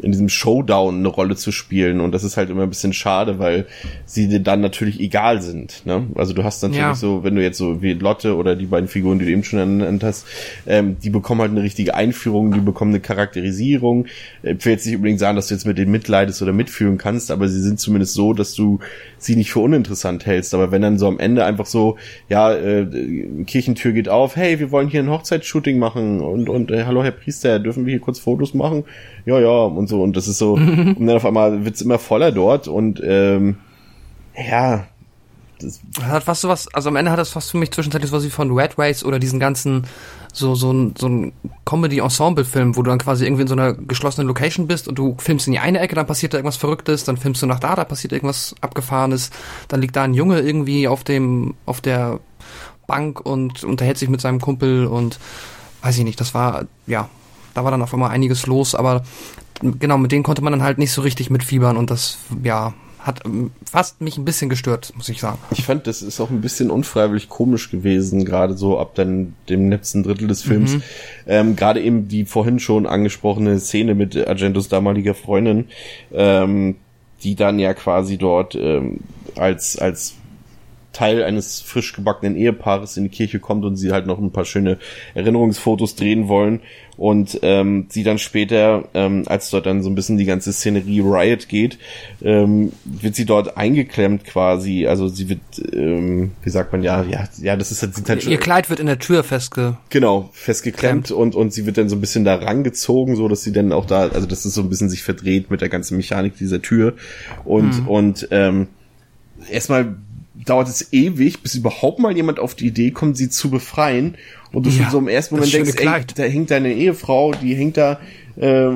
[0.03, 3.39] in diesem Showdown eine Rolle zu spielen und das ist halt immer ein bisschen schade,
[3.39, 3.67] weil
[4.05, 5.87] sie dir dann natürlich egal sind.
[5.87, 6.07] Ne?
[6.15, 6.95] Also du hast natürlich ja.
[6.95, 9.59] so, wenn du jetzt so wie Lotte oder die beiden Figuren, die du eben schon
[9.59, 10.27] ernannt hast,
[10.67, 14.07] ähm, die bekommen halt eine richtige Einführung, die bekommen eine Charakterisierung.
[14.43, 17.31] Ich will jetzt nicht unbedingt sagen, dass du jetzt mit denen mitleidest oder mitfühlen kannst,
[17.31, 18.81] aber sie sind zumindest so, dass du
[19.19, 20.55] sie nicht für uninteressant hältst.
[20.55, 21.97] Aber wenn dann so am Ende einfach so,
[22.29, 22.87] ja, äh,
[23.47, 27.13] Kirchentür geht auf, hey, wir wollen hier ein Hochzeitsshooting machen und und äh, hallo Herr
[27.13, 28.85] Priester, dürfen wir hier kurz Fotos machen?
[29.27, 30.03] Ja, ja und so.
[30.03, 33.57] Und das ist so und dann auf einmal wird's immer voller dort und ähm,
[34.35, 34.87] ja,
[35.61, 38.25] das hat fast so was, also am Ende hat das fast für mich zwischenzeitlich was
[38.25, 39.87] wie von Red Race oder diesen ganzen
[40.33, 41.33] so so ein so ein
[41.65, 44.99] Comedy Ensemble Film, wo du dann quasi irgendwie in so einer geschlossenen Location bist und
[44.99, 47.61] du filmst in die eine Ecke, dann passiert da irgendwas verrücktes, dann filmst du nach
[47.61, 49.31] da, da passiert irgendwas abgefahrenes,
[49.69, 52.21] dann liegt da ein Junge irgendwie auf dem auf der
[52.87, 55.19] Bank und unterhält sich mit seinem Kumpel und
[55.83, 57.09] weiß ich nicht, das war ja,
[57.55, 59.03] da war dann auf einmal einiges los, aber
[59.61, 63.25] genau, mit denen konnte man dann halt nicht so richtig mitfiebern und das ja, hat
[63.25, 65.39] ähm, fast mich ein bisschen gestört, muss ich sagen.
[65.51, 69.71] Ich fand, das ist auch ein bisschen unfreiwillig komisch gewesen, gerade so ab dann dem
[69.71, 70.75] letzten Drittel des Films.
[70.75, 70.83] Mhm.
[71.27, 75.67] Ähm, gerade eben die vorhin schon angesprochene Szene mit Argentos damaliger Freundin,
[76.13, 76.77] ähm,
[77.23, 79.01] die dann ja quasi dort ähm,
[79.37, 80.15] als als
[80.93, 84.45] Teil eines frisch gebackenen Ehepaares in die Kirche kommt und sie halt noch ein paar
[84.45, 84.79] schöne
[85.15, 86.61] Erinnerungsfotos drehen wollen
[87.01, 91.01] und ähm, sie dann später, ähm, als dort dann so ein bisschen die ganze Szenerie
[91.01, 91.79] Riot geht,
[92.21, 95.41] ähm, wird sie dort eingeklemmt quasi, also sie wird,
[95.73, 98.81] ähm, wie sagt man, ja, ja, ja, das ist halt, sieht halt Ihr Kleid wird
[98.81, 99.79] in der Tür festge...
[99.89, 103.53] Genau, festgeklemmt und, und sie wird dann so ein bisschen da rangezogen, so dass sie
[103.53, 106.37] dann auch da, also das ist so ein bisschen sich verdreht mit der ganzen Mechanik
[106.37, 106.95] dieser Tür
[107.45, 107.89] und, mhm.
[107.89, 108.67] und, ähm,
[109.51, 109.97] erstmal
[110.51, 114.17] dauert es ewig, bis überhaupt mal jemand auf die Idee kommt, sie zu befreien.
[114.53, 117.55] Und du ja, schon so im ersten Moment denkst, ey, da hängt deine Ehefrau, die
[117.55, 118.01] hängt da,
[118.37, 118.71] äh,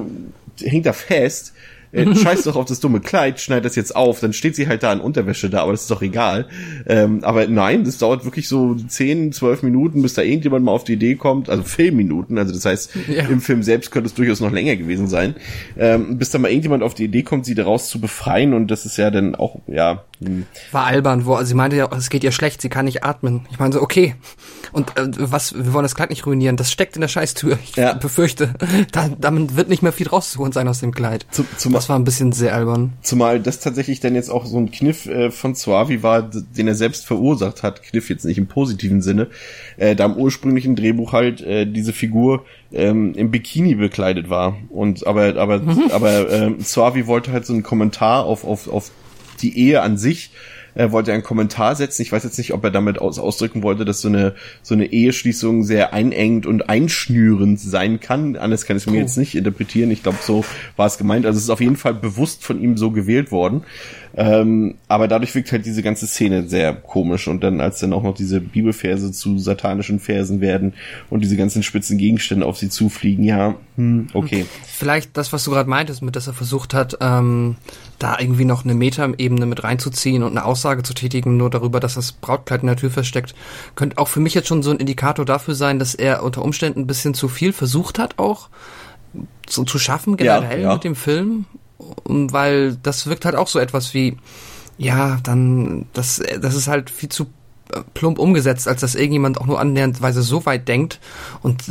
[0.63, 1.53] hängt da fest
[1.95, 4.83] äh, scheiß doch auf das dumme Kleid, schneid das jetzt auf, dann steht sie halt
[4.83, 6.47] da in Unterwäsche da, aber das ist doch egal.
[6.87, 10.85] Ähm, aber nein, das dauert wirklich so 10, 12 Minuten, bis da irgendjemand mal auf
[10.85, 13.25] die Idee kommt, also Filmminuten, also das heißt, ja.
[13.29, 15.37] im Film selbst könnte es durchaus noch länger gewesen sein,
[15.79, 18.85] ähm, bis da mal irgendjemand auf die Idee kommt, sie daraus zu befreien und das
[18.85, 20.05] ist ja dann auch, ja.
[20.27, 20.47] Hm.
[20.73, 23.47] War albern, wo sie meinte ja, es geht ihr schlecht, sie kann nicht atmen.
[23.51, 24.15] Ich meine so, okay.
[24.73, 27.59] Und äh, was, wir wollen das Kleid nicht ruinieren, das steckt in der Scheißtür.
[27.63, 27.95] Ich ja.
[27.95, 28.55] befürchte,
[28.93, 31.27] da, damit wird nicht mehr viel rauszuholen sein aus dem Kleid.
[31.31, 32.95] Zu, zum, das war ein bisschen sehr albern.
[33.03, 36.75] Zumal das tatsächlich dann jetzt auch so ein Kniff äh, von Suavi war, den er
[36.75, 37.83] selbst verursacht hat.
[37.83, 39.29] Kniff jetzt nicht im positiven Sinne.
[39.77, 44.57] Äh, da im ursprünglichen Drehbuch halt äh, diese Figur ähm, im Bikini bekleidet war.
[44.69, 45.91] Und aber aber mhm.
[45.93, 48.91] aber äh, Suavi wollte halt so einen Kommentar auf auf auf
[49.37, 50.31] die Ehe an sich
[50.75, 52.03] er wollte einen Kommentar setzen.
[52.03, 54.87] Ich weiß jetzt nicht, ob er damit aus ausdrücken wollte, dass so eine so eine
[54.87, 58.37] Eheschließung sehr einengend und einschnürend sein kann.
[58.37, 59.01] Anders kann ich es mir oh.
[59.01, 59.91] jetzt nicht interpretieren.
[59.91, 60.45] Ich glaube, so
[60.77, 61.27] war es gemeint.
[61.27, 63.63] Also es ist auf jeden Fall bewusst von ihm so gewählt worden.
[64.17, 67.27] Ähm, aber dadurch wirkt halt diese ganze Szene sehr komisch.
[67.27, 70.75] Und dann, als dann auch noch diese Bibelverse zu satanischen Versen werden
[71.11, 74.47] und diese ganzen spitzen Gegenstände auf sie zufliegen, ja, hm, okay.
[74.67, 77.57] Vielleicht das, was du gerade meintest, mit dass er versucht hat, ähm,
[77.99, 81.95] da irgendwie noch eine Metaebene mit reinzuziehen und eine Aussage zu tätigen, nur darüber, dass
[81.95, 83.35] das Brautkleid in der Tür versteckt,
[83.75, 86.81] könnte auch für mich jetzt schon so ein Indikator dafür sein, dass er unter Umständen
[86.81, 88.49] ein bisschen zu viel versucht hat, auch
[89.49, 90.75] so zu schaffen, generell ja, ja.
[90.75, 91.47] mit dem Film
[92.05, 94.17] weil das wirkt halt auch so etwas wie,
[94.79, 97.27] ja, dann, das, das ist halt viel zu
[97.95, 101.01] plump umgesetzt, als dass irgendjemand auch nur annäherndweise so weit denkt
[101.43, 101.65] und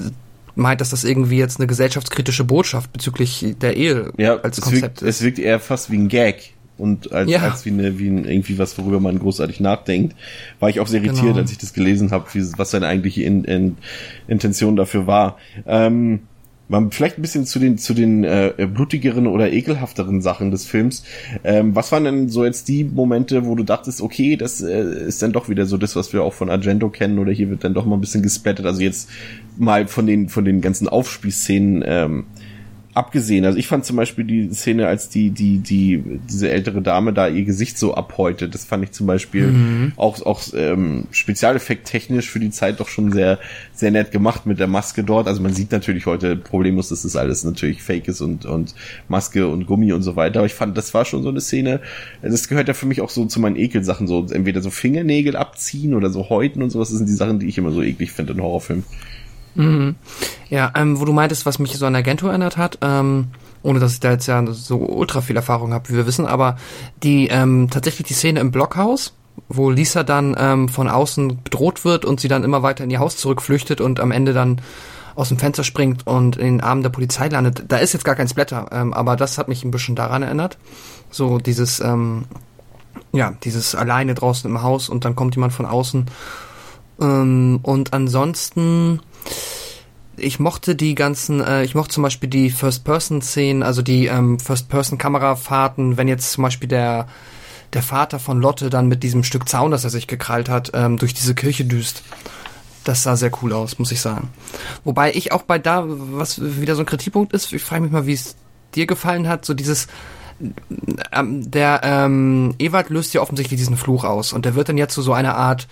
[0.55, 5.01] meint, dass das irgendwie jetzt eine gesellschaftskritische Botschaft bezüglich der Ehe ja, als Konzept wirkt,
[5.01, 5.17] ist.
[5.17, 7.39] Es wirkt eher fast wie ein Gag und als, ja.
[7.39, 10.15] als wie, eine, wie ein, irgendwie was, worüber man großartig nachdenkt,
[10.59, 11.39] war ich auch sehr irritiert, genau.
[11.39, 12.25] als ich das gelesen habe,
[12.57, 13.77] was seine eigentliche in, in,
[14.27, 15.37] Intention dafür war.
[15.65, 16.21] Ähm,
[16.67, 21.03] man vielleicht ein bisschen zu den zu den äh, blutigeren oder ekelhafteren Sachen des Films.
[21.43, 25.21] Ähm, was waren denn so jetzt die Momente, wo du dachtest, okay, das äh, ist
[25.21, 27.73] dann doch wieder so das, was wir auch von Argento kennen, oder hier wird dann
[27.73, 28.65] doch mal ein bisschen gesplattet.
[28.65, 29.09] Also jetzt
[29.57, 32.25] mal von den von den ganzen Aufspießszenen ähm,
[32.93, 33.45] abgesehen.
[33.45, 37.27] Also ich fand zum Beispiel die Szene, als die, die, die, diese ältere Dame da
[37.27, 39.93] ihr Gesicht so abhäutet, das fand ich zum Beispiel mhm.
[39.95, 43.39] auch, auch ähm, Spezialeffekt technisch für die Zeit doch schon sehr,
[43.73, 45.27] sehr nett gemacht mit der Maske dort.
[45.27, 48.75] Also man sieht natürlich heute problemlos, dass das alles natürlich fake ist und, und
[49.07, 50.39] Maske und Gummi und so weiter.
[50.39, 51.79] Aber ich fand, das war schon so eine Szene,
[52.21, 55.95] das gehört ja für mich auch so zu meinen Ekelsachen, so entweder so Fingernägel abziehen
[55.95, 56.89] oder so häuten und sowas.
[56.89, 58.83] Das sind die Sachen, die ich immer so eklig finde in Horrorfilmen.
[59.55, 59.95] Mhm.
[60.49, 63.27] Ja, ähm, wo du meintest, was mich so an Argento erinnert hat, ähm,
[63.61, 66.57] ohne dass ich da jetzt ja so ultra viel Erfahrung habe, wie wir wissen, aber
[67.01, 69.13] die ähm, tatsächlich die Szene im Blockhaus,
[69.47, 72.99] wo Lisa dann ähm, von außen bedroht wird und sie dann immer weiter in ihr
[72.99, 74.61] Haus zurückflüchtet und am Ende dann
[75.15, 77.65] aus dem Fenster springt und in den Armen der Polizei landet.
[77.67, 80.57] Da ist jetzt gar kein Splatter, ähm, aber das hat mich ein bisschen daran erinnert.
[81.11, 82.25] So dieses, ähm,
[83.11, 86.07] ja, dieses alleine draußen im Haus und dann kommt jemand von außen.
[86.99, 88.99] Ähm, und ansonsten
[90.17, 95.97] ich mochte die ganzen, äh, ich mochte zum Beispiel die First-Person-Szenen, also die ähm, First-Person-Kamerafahrten,
[95.97, 97.07] wenn jetzt zum Beispiel der
[97.73, 100.97] der Vater von Lotte dann mit diesem Stück Zaun, das er sich gekrallt hat, ähm,
[100.97, 102.03] durch diese Kirche düst.
[102.83, 104.29] Das sah sehr cool aus, muss ich sagen.
[104.83, 108.05] Wobei ich auch bei da, was wieder so ein Kritikpunkt ist, ich frage mich mal,
[108.05, 108.35] wie es
[108.75, 109.87] dir gefallen hat, so dieses,
[111.11, 114.87] ähm, der ähm, Ewald löst ja offensichtlich diesen Fluch aus und der wird dann ja
[114.87, 115.67] zu so einer Art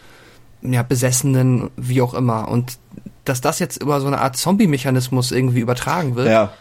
[0.62, 2.48] ja, Besessenen, wie auch immer.
[2.48, 2.78] Und
[3.26, 6.54] dass das jetzt über so eine Art Zombie-Mechanismus irgendwie übertragen wird, ja.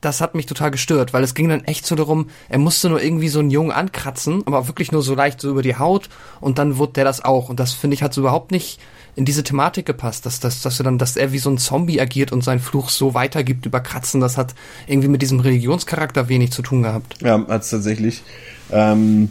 [0.00, 3.02] das hat mich total gestört, weil es ging dann echt so darum, er musste nur
[3.02, 6.08] irgendwie so einen Jungen ankratzen, aber wirklich nur so leicht so über die Haut
[6.40, 7.48] und dann wurde der das auch.
[7.48, 8.80] Und das finde ich hat so überhaupt nicht
[9.14, 12.00] in diese Thematik gepasst, dass, dass, dass er dann, dass er wie so ein Zombie
[12.00, 14.54] agiert und seinen Fluch so weitergibt über Kratzen, das hat
[14.86, 17.16] irgendwie mit diesem Religionscharakter wenig zu tun gehabt.
[17.22, 18.22] Ja, hat's tatsächlich.
[18.70, 19.30] Ähm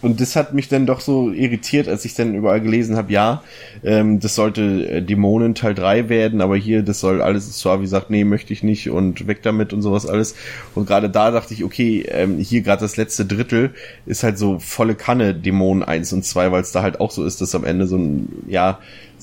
[0.00, 3.42] und das hat mich dann doch so irritiert, als ich dann überall gelesen habe, ja,
[3.82, 8.10] ähm, das sollte äh, Dämonen Teil 3 werden, aber hier, das soll alles, Suavi sagt,
[8.10, 10.36] nee, möchte ich nicht und weg damit und sowas alles.
[10.74, 13.74] Und gerade da dachte ich, okay, ähm, hier gerade das letzte Drittel
[14.06, 17.24] ist halt so volle Kanne Dämonen 1 und 2, weil es da halt auch so
[17.24, 18.78] ist, dass am Ende so ein, ja,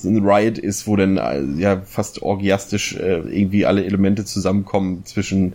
[0.05, 5.53] ein Riot ist, wo dann äh, ja fast orgiastisch äh, irgendwie alle Elemente zusammenkommen zwischen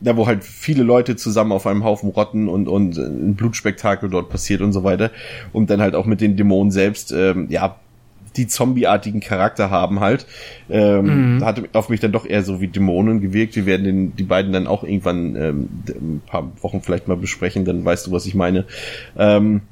[0.00, 4.28] da wo halt viele Leute zusammen auf einem Haufen rotten und und ein Blutspektakel dort
[4.28, 5.10] passiert und so weiter.
[5.52, 7.76] Und dann halt auch mit den Dämonen selbst ähm, ja
[8.36, 10.26] die zombieartigen Charakter haben halt.
[10.70, 11.44] Ähm, mhm.
[11.44, 13.56] hat auf mich dann doch eher so wie Dämonen gewirkt.
[13.56, 17.64] Wir werden den, die beiden dann auch irgendwann ähm, ein paar Wochen vielleicht mal besprechen
[17.64, 18.64] dann weißt du was ich meine.
[19.16, 19.62] Ähm,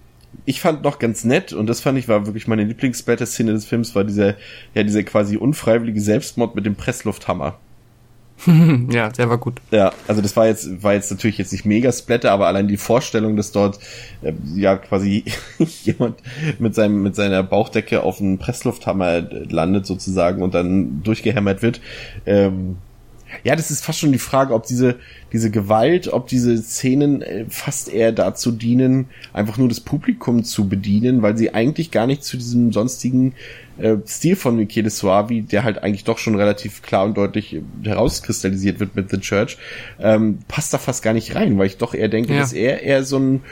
[0.44, 3.94] ich fand noch ganz nett und das fand ich war wirklich meine Lieblingssplatter-Szene des Films
[3.94, 4.35] war dieser
[4.75, 7.59] ja dieser quasi unfreiwillige Selbstmord mit dem Presslufthammer
[8.90, 9.61] ja, der war gut.
[9.70, 12.77] Ja, also das war jetzt, war jetzt natürlich jetzt nicht mega Splatter, aber allein die
[12.77, 13.79] Vorstellung, dass dort
[14.22, 15.25] äh, ja quasi
[15.85, 16.18] jemand
[16.59, 21.81] mit seinem, mit seiner Bauchdecke auf einen Presslufthammer landet sozusagen und dann durchgehämmert wird,
[22.27, 22.77] ähm,
[23.44, 24.96] ja, das ist fast schon die Frage, ob diese,
[25.33, 30.68] diese Gewalt, ob diese Szenen äh, fast eher dazu dienen, einfach nur das Publikum zu
[30.68, 33.35] bedienen, weil sie eigentlich gar nicht zu diesem sonstigen
[33.79, 38.81] äh, Stil von Michele Suavi, der halt eigentlich doch schon relativ klar und deutlich herauskristallisiert
[38.81, 39.59] wird mit The Church,
[39.99, 42.40] ähm, passt da fast gar nicht rein, weil ich doch eher denke, ja.
[42.40, 43.42] dass er eher so ein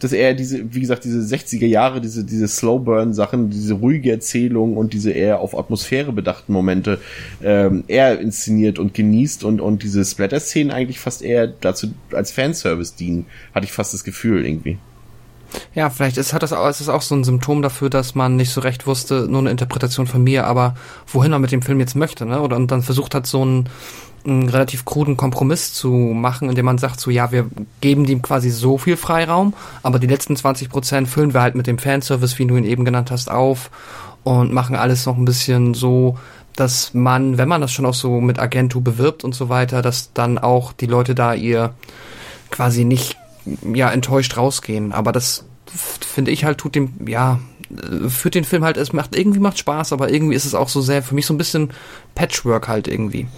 [0.00, 4.92] dass er diese, wie gesagt, diese 60er Jahre, diese, diese Slowburn-Sachen, diese ruhige Erzählung und
[4.92, 6.98] diese eher auf Atmosphäre bedachten Momente
[7.42, 12.96] ähm, eher inszeniert und genießt und, und diese Splatter-Szenen eigentlich fast eher dazu als Fanservice
[12.96, 14.78] dienen, hatte ich fast das Gefühl irgendwie.
[15.74, 18.36] Ja, vielleicht ist, hat das auch, ist das auch so ein Symptom dafür, dass man
[18.36, 20.74] nicht so recht wusste, nur eine Interpretation von mir, aber
[21.06, 22.40] wohin man mit dem Film jetzt möchte, ne?
[22.40, 23.68] Oder und dann versucht hat, so ein
[24.24, 27.46] einen relativ kruden Kompromiss zu machen, indem man sagt, so ja, wir
[27.80, 31.66] geben dem quasi so viel Freiraum, aber die letzten 20 Prozent füllen wir halt mit
[31.66, 33.70] dem Fanservice, wie du ihn eben genannt hast, auf
[34.22, 36.18] und machen alles noch ein bisschen so,
[36.54, 40.12] dass man, wenn man das schon auch so mit Agentu bewirbt und so weiter, dass
[40.12, 41.74] dann auch die Leute da ihr
[42.50, 43.16] quasi nicht
[43.74, 44.92] ja enttäuscht rausgehen.
[44.92, 45.44] Aber das
[46.00, 47.40] finde ich halt tut dem ja
[48.08, 50.80] führt den Film halt es macht irgendwie macht Spaß, aber irgendwie ist es auch so
[50.80, 51.70] sehr für mich so ein bisschen
[52.14, 53.28] Patchwork halt irgendwie.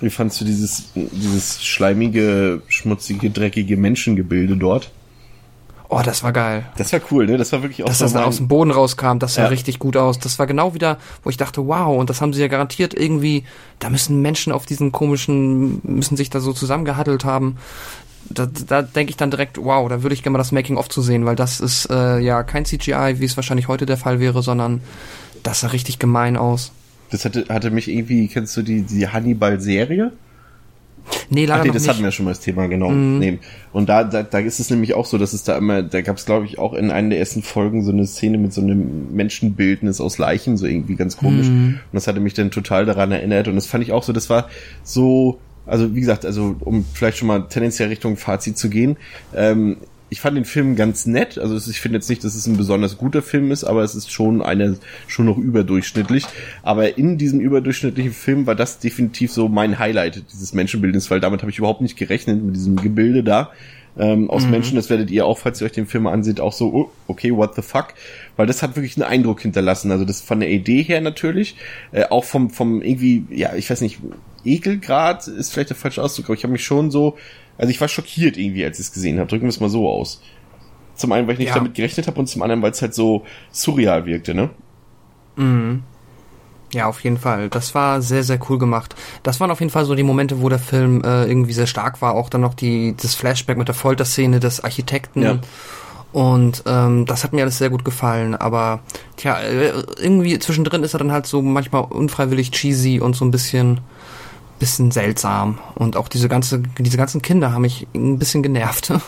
[0.00, 4.90] Wie fandst du dieses, dieses schleimige, schmutzige, dreckige Menschengebilde dort?
[5.90, 6.66] Oh, das war geil.
[6.76, 7.38] Das war cool, ne?
[7.38, 8.24] Das war wirklich auch Dass so das mein...
[8.24, 9.48] aus dem Boden rauskam, das sah ja.
[9.48, 10.18] richtig gut aus.
[10.18, 13.44] Das war genau wieder, wo ich dachte, wow, und das haben sie ja garantiert irgendwie,
[13.78, 17.56] da müssen Menschen auf diesen komischen, müssen sich da so zusammengehaddelt haben.
[18.30, 21.00] Da, da denke ich dann direkt, wow, da würde ich gerne mal das Making-of zu
[21.00, 24.42] sehen, weil das ist äh, ja kein CGI, wie es wahrscheinlich heute der Fall wäre,
[24.42, 24.82] sondern
[25.42, 26.72] das sah richtig gemein aus.
[27.10, 30.12] Das hatte, hatte mich irgendwie, kennst du die, die Hannibal-Serie?
[31.30, 31.90] Nee, leider Ach nee, das nicht.
[31.90, 32.90] hatten wir schon mal das Thema, genau.
[32.90, 33.18] Mhm.
[33.18, 33.38] Nee.
[33.72, 36.16] Und da, da, da ist es nämlich auch so, dass es da immer, da gab
[36.16, 39.14] es glaube ich auch in einer der ersten Folgen so eine Szene mit so einem
[39.14, 41.48] Menschenbildnis aus Leichen, so irgendwie ganz komisch.
[41.48, 41.80] Mhm.
[41.90, 43.48] Und das hatte mich dann total daran erinnert.
[43.48, 44.48] Und das fand ich auch so, das war
[44.82, 48.96] so, also wie gesagt, also um vielleicht schon mal tendenziell Richtung Fazit zu gehen,
[49.34, 49.76] ähm,
[50.10, 51.38] ich fand den Film ganz nett.
[51.38, 54.10] Also ich finde jetzt nicht, dass es ein besonders guter Film ist, aber es ist
[54.10, 56.24] schon eine schon noch überdurchschnittlich.
[56.62, 61.42] Aber in diesem überdurchschnittlichen Film war das definitiv so mein Highlight dieses Menschenbildes, weil damit
[61.42, 63.52] habe ich überhaupt nicht gerechnet mit diesem Gebilde da.
[63.98, 64.50] Ähm, aus mhm.
[64.50, 67.34] Menschen, das werdet ihr auch, falls ihr euch den Film anseht, auch so, oh, okay,
[67.34, 67.94] what the fuck?
[68.36, 69.90] Weil das hat wirklich einen Eindruck hinterlassen.
[69.90, 71.56] Also das von der Idee her natürlich,
[71.92, 73.98] äh, auch vom, vom irgendwie, ja, ich weiß nicht,
[74.44, 77.16] Ekelgrad ist vielleicht der falsche Ausdruck, aber ich habe mich schon so
[77.58, 79.28] also ich war schockiert irgendwie, als ich es gesehen habe.
[79.28, 80.22] Drücken wir es mal so aus.
[80.94, 81.54] Zum einen, weil ich nicht ja.
[81.54, 84.50] damit gerechnet habe und zum anderen, weil es halt so surreal wirkte, ne?
[85.36, 85.82] Mhm.
[86.72, 87.48] Ja, auf jeden Fall.
[87.48, 88.94] Das war sehr, sehr cool gemacht.
[89.22, 92.02] Das waren auf jeden Fall so die Momente, wo der Film äh, irgendwie sehr stark
[92.02, 92.14] war.
[92.14, 95.22] Auch dann noch die, das Flashback mit der Folterszene des Architekten.
[95.22, 95.38] Ja.
[96.12, 98.34] Und ähm, das hat mir alles sehr gut gefallen.
[98.34, 98.80] Aber
[99.16, 103.30] tja, äh, irgendwie zwischendrin ist er dann halt so manchmal unfreiwillig cheesy und so ein
[103.30, 103.80] bisschen
[104.58, 105.58] bisschen seltsam.
[105.74, 108.92] Und auch diese ganze, diese ganzen Kinder haben mich ein bisschen genervt.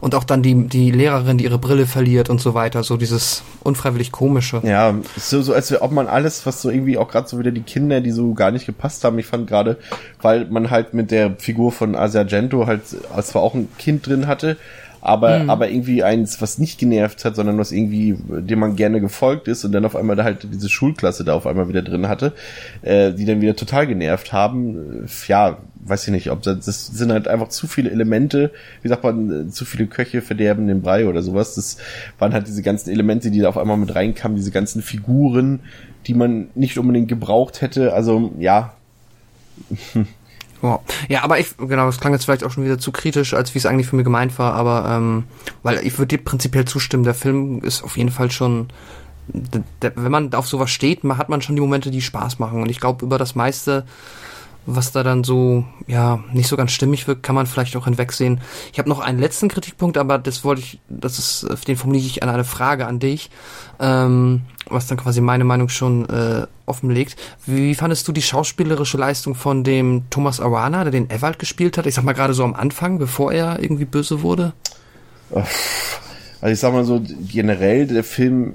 [0.00, 3.42] Und auch dann die, die Lehrerin, die ihre Brille verliert und so weiter, so dieses
[3.62, 4.60] unfreiwillig komische.
[4.64, 7.62] Ja, so, so als ob man alles, was so irgendwie auch gerade so wieder die
[7.62, 9.78] Kinder, die so gar nicht gepasst haben, ich fand gerade,
[10.20, 14.56] weil man halt mit der Figur von Asiagento halt zwar auch ein Kind drin hatte,
[15.06, 15.50] aber, mhm.
[15.50, 19.64] aber irgendwie eins, was nicht genervt hat, sondern was irgendwie, dem man gerne gefolgt ist
[19.64, 22.32] und dann auf einmal da halt diese Schulklasse da auf einmal wieder drin hatte,
[22.82, 25.06] äh, die dann wieder total genervt haben.
[25.28, 29.04] Ja, weiß ich nicht, ob das, das sind halt einfach zu viele Elemente, wie sagt
[29.04, 31.54] man, zu viele Köche verderben den Brei oder sowas.
[31.54, 31.78] Das
[32.18, 35.60] waren halt diese ganzen Elemente, die da auf einmal mit reinkamen, diese ganzen Figuren,
[36.06, 37.92] die man nicht unbedingt gebraucht hätte.
[37.92, 38.74] Also, ja.
[40.62, 40.80] Ja.
[41.08, 43.58] ja, aber ich, genau, das klang jetzt vielleicht auch schon wieder zu kritisch, als wie
[43.58, 45.24] es eigentlich für mich gemeint war, aber ähm,
[45.62, 48.68] weil ich würde dir prinzipiell zustimmen, der Film ist auf jeden Fall schon,
[49.28, 52.62] wenn man auf sowas steht, hat man schon die Momente, die Spaß machen.
[52.62, 53.84] Und ich glaube, über das meiste
[54.66, 58.40] was da dann so, ja, nicht so ganz stimmig wirkt, kann man vielleicht auch hinwegsehen.
[58.72, 62.22] Ich habe noch einen letzten Kritikpunkt, aber das wollte ich, das ist, den formuliere ich
[62.22, 63.30] an eine Frage an dich,
[63.78, 67.16] ähm, was dann quasi meine Meinung schon äh, offenlegt.
[67.46, 71.86] Wie fandest du die schauspielerische Leistung von dem Thomas Arana, der den Ewald gespielt hat?
[71.86, 74.52] Ich sag mal gerade so am Anfang, bevor er irgendwie böse wurde.
[75.30, 78.54] Also ich sag mal so, generell, der Film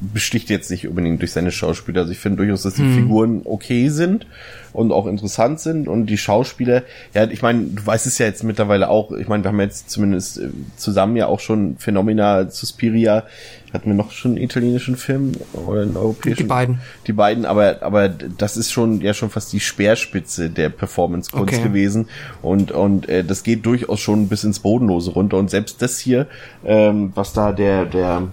[0.00, 2.00] besticht jetzt nicht unbedingt durch seine Schauspieler.
[2.02, 2.94] Also ich finde durchaus, dass die hm.
[2.94, 4.26] Figuren okay sind
[4.72, 6.82] und auch interessant sind und die Schauspieler,
[7.14, 9.90] ja, ich meine, du weißt es ja jetzt mittlerweile auch, ich meine, wir haben jetzt
[9.90, 13.24] zumindest äh, zusammen ja auch schon Phenomena Suspiria,
[13.72, 16.38] hatten wir noch schon einen italienischen Film oder einen europäischen?
[16.38, 16.80] Die beiden.
[17.06, 21.62] Die beiden, aber, aber das ist schon, ja schon fast die Speerspitze der Performance-Kunst okay.
[21.62, 22.08] gewesen
[22.42, 26.26] und, und äh, das geht durchaus schon bis ins Bodenlose runter und selbst das hier,
[26.64, 28.28] ähm, was da der, der,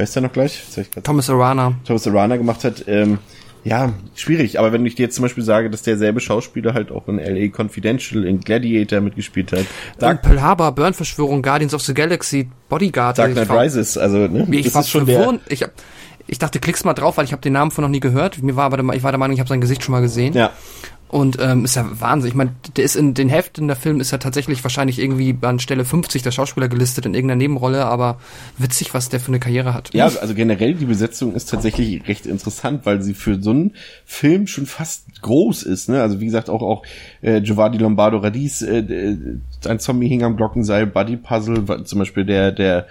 [0.00, 0.62] wer ist der noch gleich?
[1.02, 1.74] Thomas Arana.
[1.84, 3.18] Thomas Arana gemacht hat, ähm,
[3.64, 4.58] ja, schwierig.
[4.58, 7.54] Aber wenn ich dir jetzt zum Beispiel sage, dass derselbe Schauspieler halt auch in LA
[7.54, 9.66] Confidential, in Gladiator mitgespielt hat.
[9.98, 13.18] Dark Pearl Harbor, Burn-Verschwörung, Guardians of the Galaxy, Bodyguard.
[13.18, 14.46] Dark Knight Rises, also, ne?
[14.50, 15.40] Ich das ist schon verwirrt.
[15.50, 15.66] Ich,
[16.26, 18.42] ich dachte, klick's mal drauf, weil ich habe den Namen von noch nie gehört.
[18.42, 20.32] Mir war aber der, ich war der Meinung, ich habe sein Gesicht schon mal gesehen.
[20.32, 20.50] Ja.
[21.10, 22.28] Und ähm, ist ja Wahnsinn.
[22.28, 25.58] Ich meine, der ist in den Heften der Film ist ja tatsächlich wahrscheinlich irgendwie an
[25.58, 28.20] Stelle 50 der Schauspieler gelistet in irgendeiner Nebenrolle, aber
[28.58, 29.92] witzig, was der für eine Karriere hat.
[29.92, 34.46] Ja, also generell die Besetzung ist tatsächlich recht interessant, weil sie für so einen Film
[34.46, 35.88] schon fast groß ist.
[35.88, 36.00] Ne?
[36.00, 36.84] Also wie gesagt, auch auch
[37.22, 39.16] äh, Giovanni Lombardo Radice, äh, äh,
[39.66, 42.86] ein Zombie hing am Glockenseil, Buddy Puzzle, zum Beispiel der der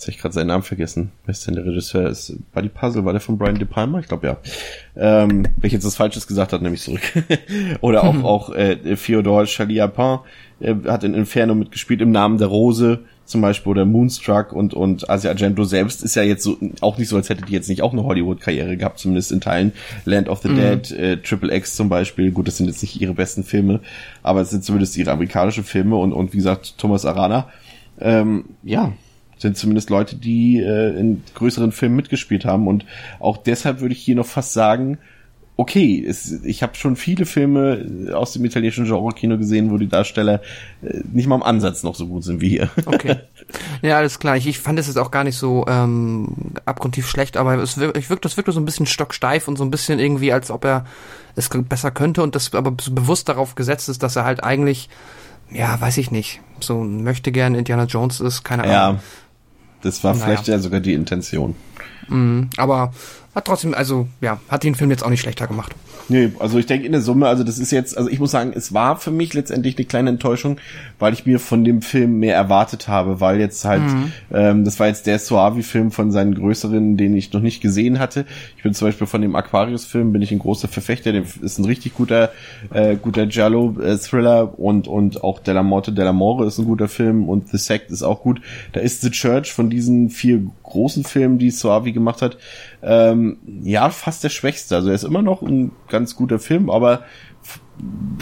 [0.00, 1.12] Jetzt habe ich gerade seinen Namen vergessen.
[1.26, 2.08] Wer ist denn der Regisseur?
[2.08, 4.00] Ist Buddy Puzzle, war der von Brian De Palma?
[4.00, 4.38] Ich glaube ja.
[4.96, 7.02] Ähm, wenn ich jetzt was Falsches gesagt habe, nehme ich zurück.
[7.82, 10.20] Oder auch, auch äh, Theodore Chaliapin
[10.60, 15.08] äh, hat in Inferno mitgespielt, im Namen der Rose zum Beispiel oder Moonstruck und und
[15.08, 17.82] Asia Argento selbst ist ja jetzt so auch nicht so, als hätte die jetzt nicht
[17.82, 19.72] auch eine Hollywood-Karriere gehabt, zumindest in Teilen.
[20.06, 20.56] Land of the mhm.
[20.56, 23.80] Dead, äh, Triple X zum Beispiel, gut, das sind jetzt nicht ihre besten Filme,
[24.22, 27.50] aber es sind zumindest ihre amerikanischen Filme und und wie gesagt Thomas Arana,
[28.00, 28.94] ähm, ja,
[29.40, 32.66] sind zumindest Leute, die äh, in größeren Filmen mitgespielt haben.
[32.68, 32.84] Und
[33.18, 34.98] auch deshalb würde ich hier noch fast sagen,
[35.60, 40.40] okay, es, ich habe schon viele Filme aus dem italienischen Genre-Kino gesehen, wo die Darsteller
[40.82, 42.70] äh, nicht mal im Ansatz noch so gut sind wie hier.
[42.86, 43.16] Okay.
[43.82, 44.36] Ja, alles klar.
[44.36, 47.96] Ich, ich fand es jetzt auch gar nicht so ähm, abgrundtief schlecht, aber es wirkt,
[47.96, 50.64] ich wirkt, das wirkt so ein bisschen stocksteif und so ein bisschen irgendwie, als ob
[50.64, 50.84] er
[51.34, 54.88] es besser könnte und das aber bewusst darauf gesetzt ist, dass er halt eigentlich,
[55.50, 58.74] ja, weiß ich nicht, so möchte gern Indiana Jones ist, keine Ahnung.
[58.74, 59.00] Ja.
[59.82, 60.24] Das war naja.
[60.24, 61.54] vielleicht ja sogar die Intention.
[62.08, 62.92] Mhm, aber
[63.34, 65.74] hat trotzdem, also ja, hat den Film jetzt auch nicht schlechter gemacht.
[66.10, 68.52] Nee, also ich denke in der Summe, also das ist jetzt, also ich muss sagen,
[68.52, 70.56] es war für mich letztendlich eine kleine Enttäuschung,
[70.98, 74.12] weil ich mir von dem Film mehr erwartet habe, weil jetzt halt, mhm.
[74.32, 78.26] ähm, das war jetzt der Suavi-Film von seinen größeren, den ich noch nicht gesehen hatte.
[78.56, 81.64] Ich bin zum Beispiel von dem Aquarius-Film, bin ich ein großer Verfechter, der ist ein
[81.64, 82.32] richtig guter,
[82.74, 87.50] äh, guter Giallo-Thriller und, und auch Della Morte Della More ist ein guter Film und
[87.50, 88.40] The Sect ist auch gut.
[88.72, 92.38] Da ist The Church von diesen vier großen Filmen, die Suavi gemacht hat,
[92.82, 94.76] ähm, ja, fast der schwächste.
[94.76, 97.04] Also er ist immer noch ein ganz guter Film, aber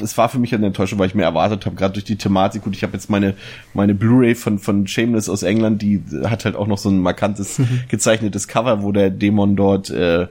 [0.00, 2.64] es war für mich eine Enttäuschung, weil ich mehr erwartet habe, gerade durch die Thematik.
[2.66, 3.34] Und ich habe jetzt meine
[3.74, 7.60] meine Blu-ray von von Shameless aus England, die hat halt auch noch so ein markantes
[7.88, 10.28] gezeichnetes Cover, wo der Dämon dort äh,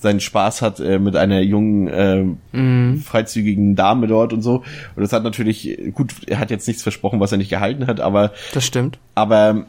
[0.00, 2.24] seinen Spaß hat äh, mit einer jungen äh,
[2.56, 3.02] mhm.
[3.02, 4.64] freizügigen Dame dort und so.
[4.96, 8.00] Und das hat natürlich gut, er hat jetzt nichts versprochen, was er nicht gehalten hat,
[8.00, 8.98] aber das stimmt.
[9.14, 9.66] Aber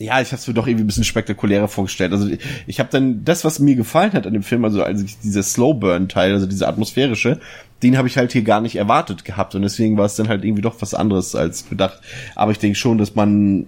[0.00, 2.12] ja, ich habe es mir doch irgendwie ein bisschen spektakulärer vorgestellt.
[2.12, 5.04] Also ich, ich habe dann das, was mir gefallen hat an dem Film, also, also
[5.22, 7.38] dieser Slow Burn Teil, also dieser atmosphärische,
[7.82, 10.42] den habe ich halt hier gar nicht erwartet gehabt und deswegen war es dann halt
[10.42, 12.00] irgendwie doch was anderes als gedacht.
[12.34, 13.66] Aber ich denke schon, dass man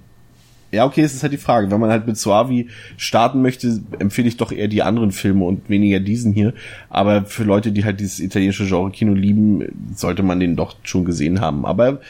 [0.70, 1.70] ja, okay, es ist halt die Frage.
[1.70, 5.68] Wenn man halt mit Suavi starten möchte, empfehle ich doch eher die anderen Filme und
[5.68, 6.55] weniger diesen hier.
[6.89, 11.43] Aber für Leute, die halt dieses italienische Genre-Kino lieben, sollte man den doch schon gesehen
[11.43, 11.66] haben.
[11.66, 12.01] Aber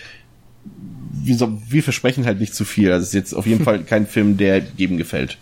[1.12, 2.90] wir, so, wir versprechen halt nicht zu viel.
[2.92, 5.38] Also es ist jetzt auf jeden Fall kein Film, der jedem gefällt.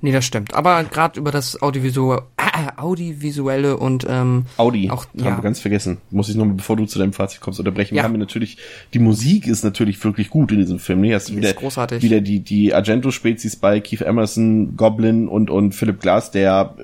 [0.00, 0.54] Nee, das stimmt.
[0.54, 5.36] Aber gerade über das Audiovisuelle, äh, Audiovisuelle und ähm, Audi, auch, haben ja.
[5.36, 5.98] wir ganz vergessen.
[6.10, 7.94] Muss ich noch, bevor du zu deinem Fazit kommst, unterbrechen.
[7.94, 8.02] Ja.
[8.02, 8.58] Wir haben natürlich,
[8.92, 11.02] die Musik ist natürlich wirklich gut in diesem Film.
[11.04, 12.02] Hier hast du wieder, großartig.
[12.02, 16.74] wieder die, die Argento-Spezies bei Keith Emerson, Goblin und, und Philip Glass, der,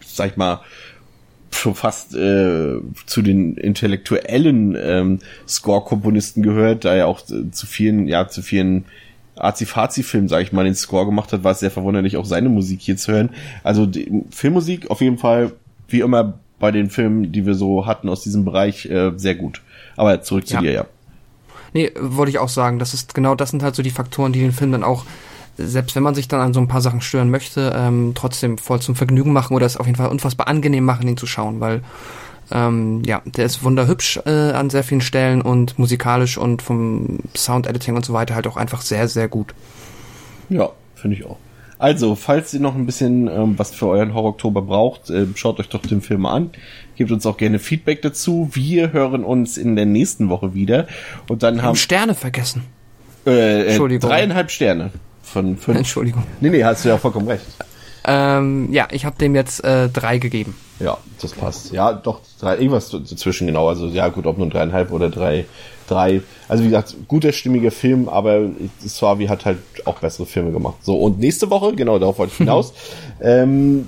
[0.00, 0.60] sag ich mal,
[1.56, 2.76] schon fast äh,
[3.06, 8.84] zu den intellektuellen ähm, Score-Komponisten gehört, da er auch äh, zu vielen, ja, zu vielen
[9.36, 12.80] Azi-Fazi-Filmen, sage ich mal, den Score gemacht hat, war es sehr verwunderlich, auch seine Musik
[12.80, 13.30] hier zu hören.
[13.62, 15.52] Also die Filmmusik auf jeden Fall,
[15.88, 19.60] wie immer, bei den Filmen, die wir so hatten aus diesem Bereich, äh, sehr gut.
[19.96, 20.60] Aber zurück zu Ja.
[20.60, 20.86] dir, ja.
[21.72, 22.78] Nee, wollte ich auch sagen.
[22.78, 25.04] Das ist genau das sind halt so die Faktoren, die den Film dann auch,
[25.56, 28.80] selbst wenn man sich dann an so ein paar Sachen stören möchte, ähm, trotzdem voll
[28.80, 31.82] zum Vergnügen machen oder es auf jeden Fall unfassbar angenehm machen, ihn zu schauen, weil
[32.50, 37.96] ähm, ja, der ist wunderhübsch äh, an sehr vielen Stellen und musikalisch und vom Sound-Editing
[37.96, 39.54] und so weiter halt auch einfach sehr, sehr gut.
[40.50, 41.38] Ja, finde ich auch.
[41.78, 45.68] Also, falls ihr noch ein bisschen ähm, was für euren Horror-Oktober braucht, äh, schaut euch
[45.68, 46.50] doch den Film an.
[46.96, 48.48] Gebt uns auch gerne Feedback dazu.
[48.52, 50.86] Wir hören uns in der nächsten Woche wieder.
[51.28, 52.62] Und dann Haben haben Sterne vergessen.
[53.26, 54.08] äh, äh, Entschuldigung.
[54.08, 54.92] dreieinhalb Sterne
[55.24, 55.78] von fünf.
[55.78, 56.22] Entschuldigung.
[56.40, 57.44] Nee, nee, hast du ja vollkommen recht.
[58.06, 60.54] Ähm, ja, ich habe dem jetzt äh, drei gegeben.
[60.78, 61.72] Ja, das passt.
[61.72, 63.68] Ja, doch, drei, irgendwas dazwischen genau.
[63.68, 65.46] Also ja, gut, ob nun dreieinhalb oder drei,
[65.88, 66.20] drei.
[66.48, 68.50] Also wie gesagt, guter, stimmiger Film, aber
[68.84, 70.76] Suavi hat halt auch bessere Filme gemacht.
[70.82, 72.74] So, und nächste Woche, genau, darauf wollte ich hinaus,
[73.22, 73.86] ähm,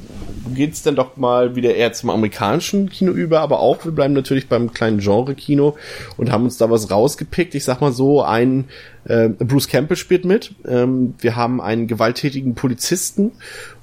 [0.55, 4.49] geht's dann doch mal wieder eher zum amerikanischen Kino über, aber auch, wir bleiben natürlich
[4.49, 5.77] beim kleinen Genre-Kino
[6.17, 7.55] und haben uns da was rausgepickt.
[7.55, 8.65] Ich sag mal so, ein
[9.05, 10.53] äh, Bruce Campbell spielt mit.
[10.67, 13.33] Ähm, wir haben einen gewalttätigen Polizisten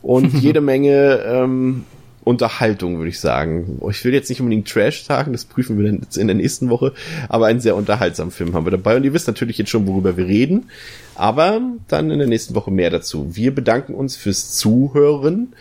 [0.02, 1.86] und jede Menge ähm,
[2.24, 3.80] Unterhaltung, würde ich sagen.
[3.90, 6.94] Ich will jetzt nicht unbedingt Trash sagen, das prüfen wir dann in der nächsten Woche,
[7.28, 10.16] aber einen sehr unterhaltsamen Film haben wir dabei und ihr wisst natürlich jetzt schon, worüber
[10.16, 10.70] wir reden,
[11.16, 13.36] aber dann in der nächsten Woche mehr dazu.
[13.36, 15.54] Wir bedanken uns fürs Zuhören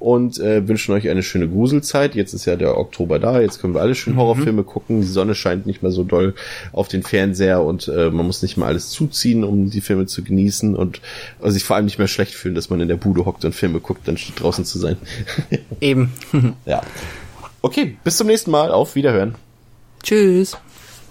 [0.00, 2.14] und äh, wünschen euch eine schöne Gruselzeit.
[2.14, 5.02] Jetzt ist ja der Oktober da, jetzt können wir alle schön Horrorfilme gucken.
[5.02, 6.34] Die Sonne scheint nicht mehr so doll
[6.72, 10.24] auf den Fernseher und äh, man muss nicht mehr alles zuziehen, um die Filme zu
[10.24, 11.00] genießen und
[11.42, 13.54] äh, sich vor allem nicht mehr schlecht fühlen, dass man in der Bude hockt und
[13.54, 14.96] Filme guckt, anstatt draußen zu sein.
[15.80, 16.12] Eben.
[16.64, 16.82] ja.
[17.62, 18.70] Okay, bis zum nächsten Mal.
[18.72, 19.34] Auf Wiederhören.
[20.02, 20.56] Tschüss.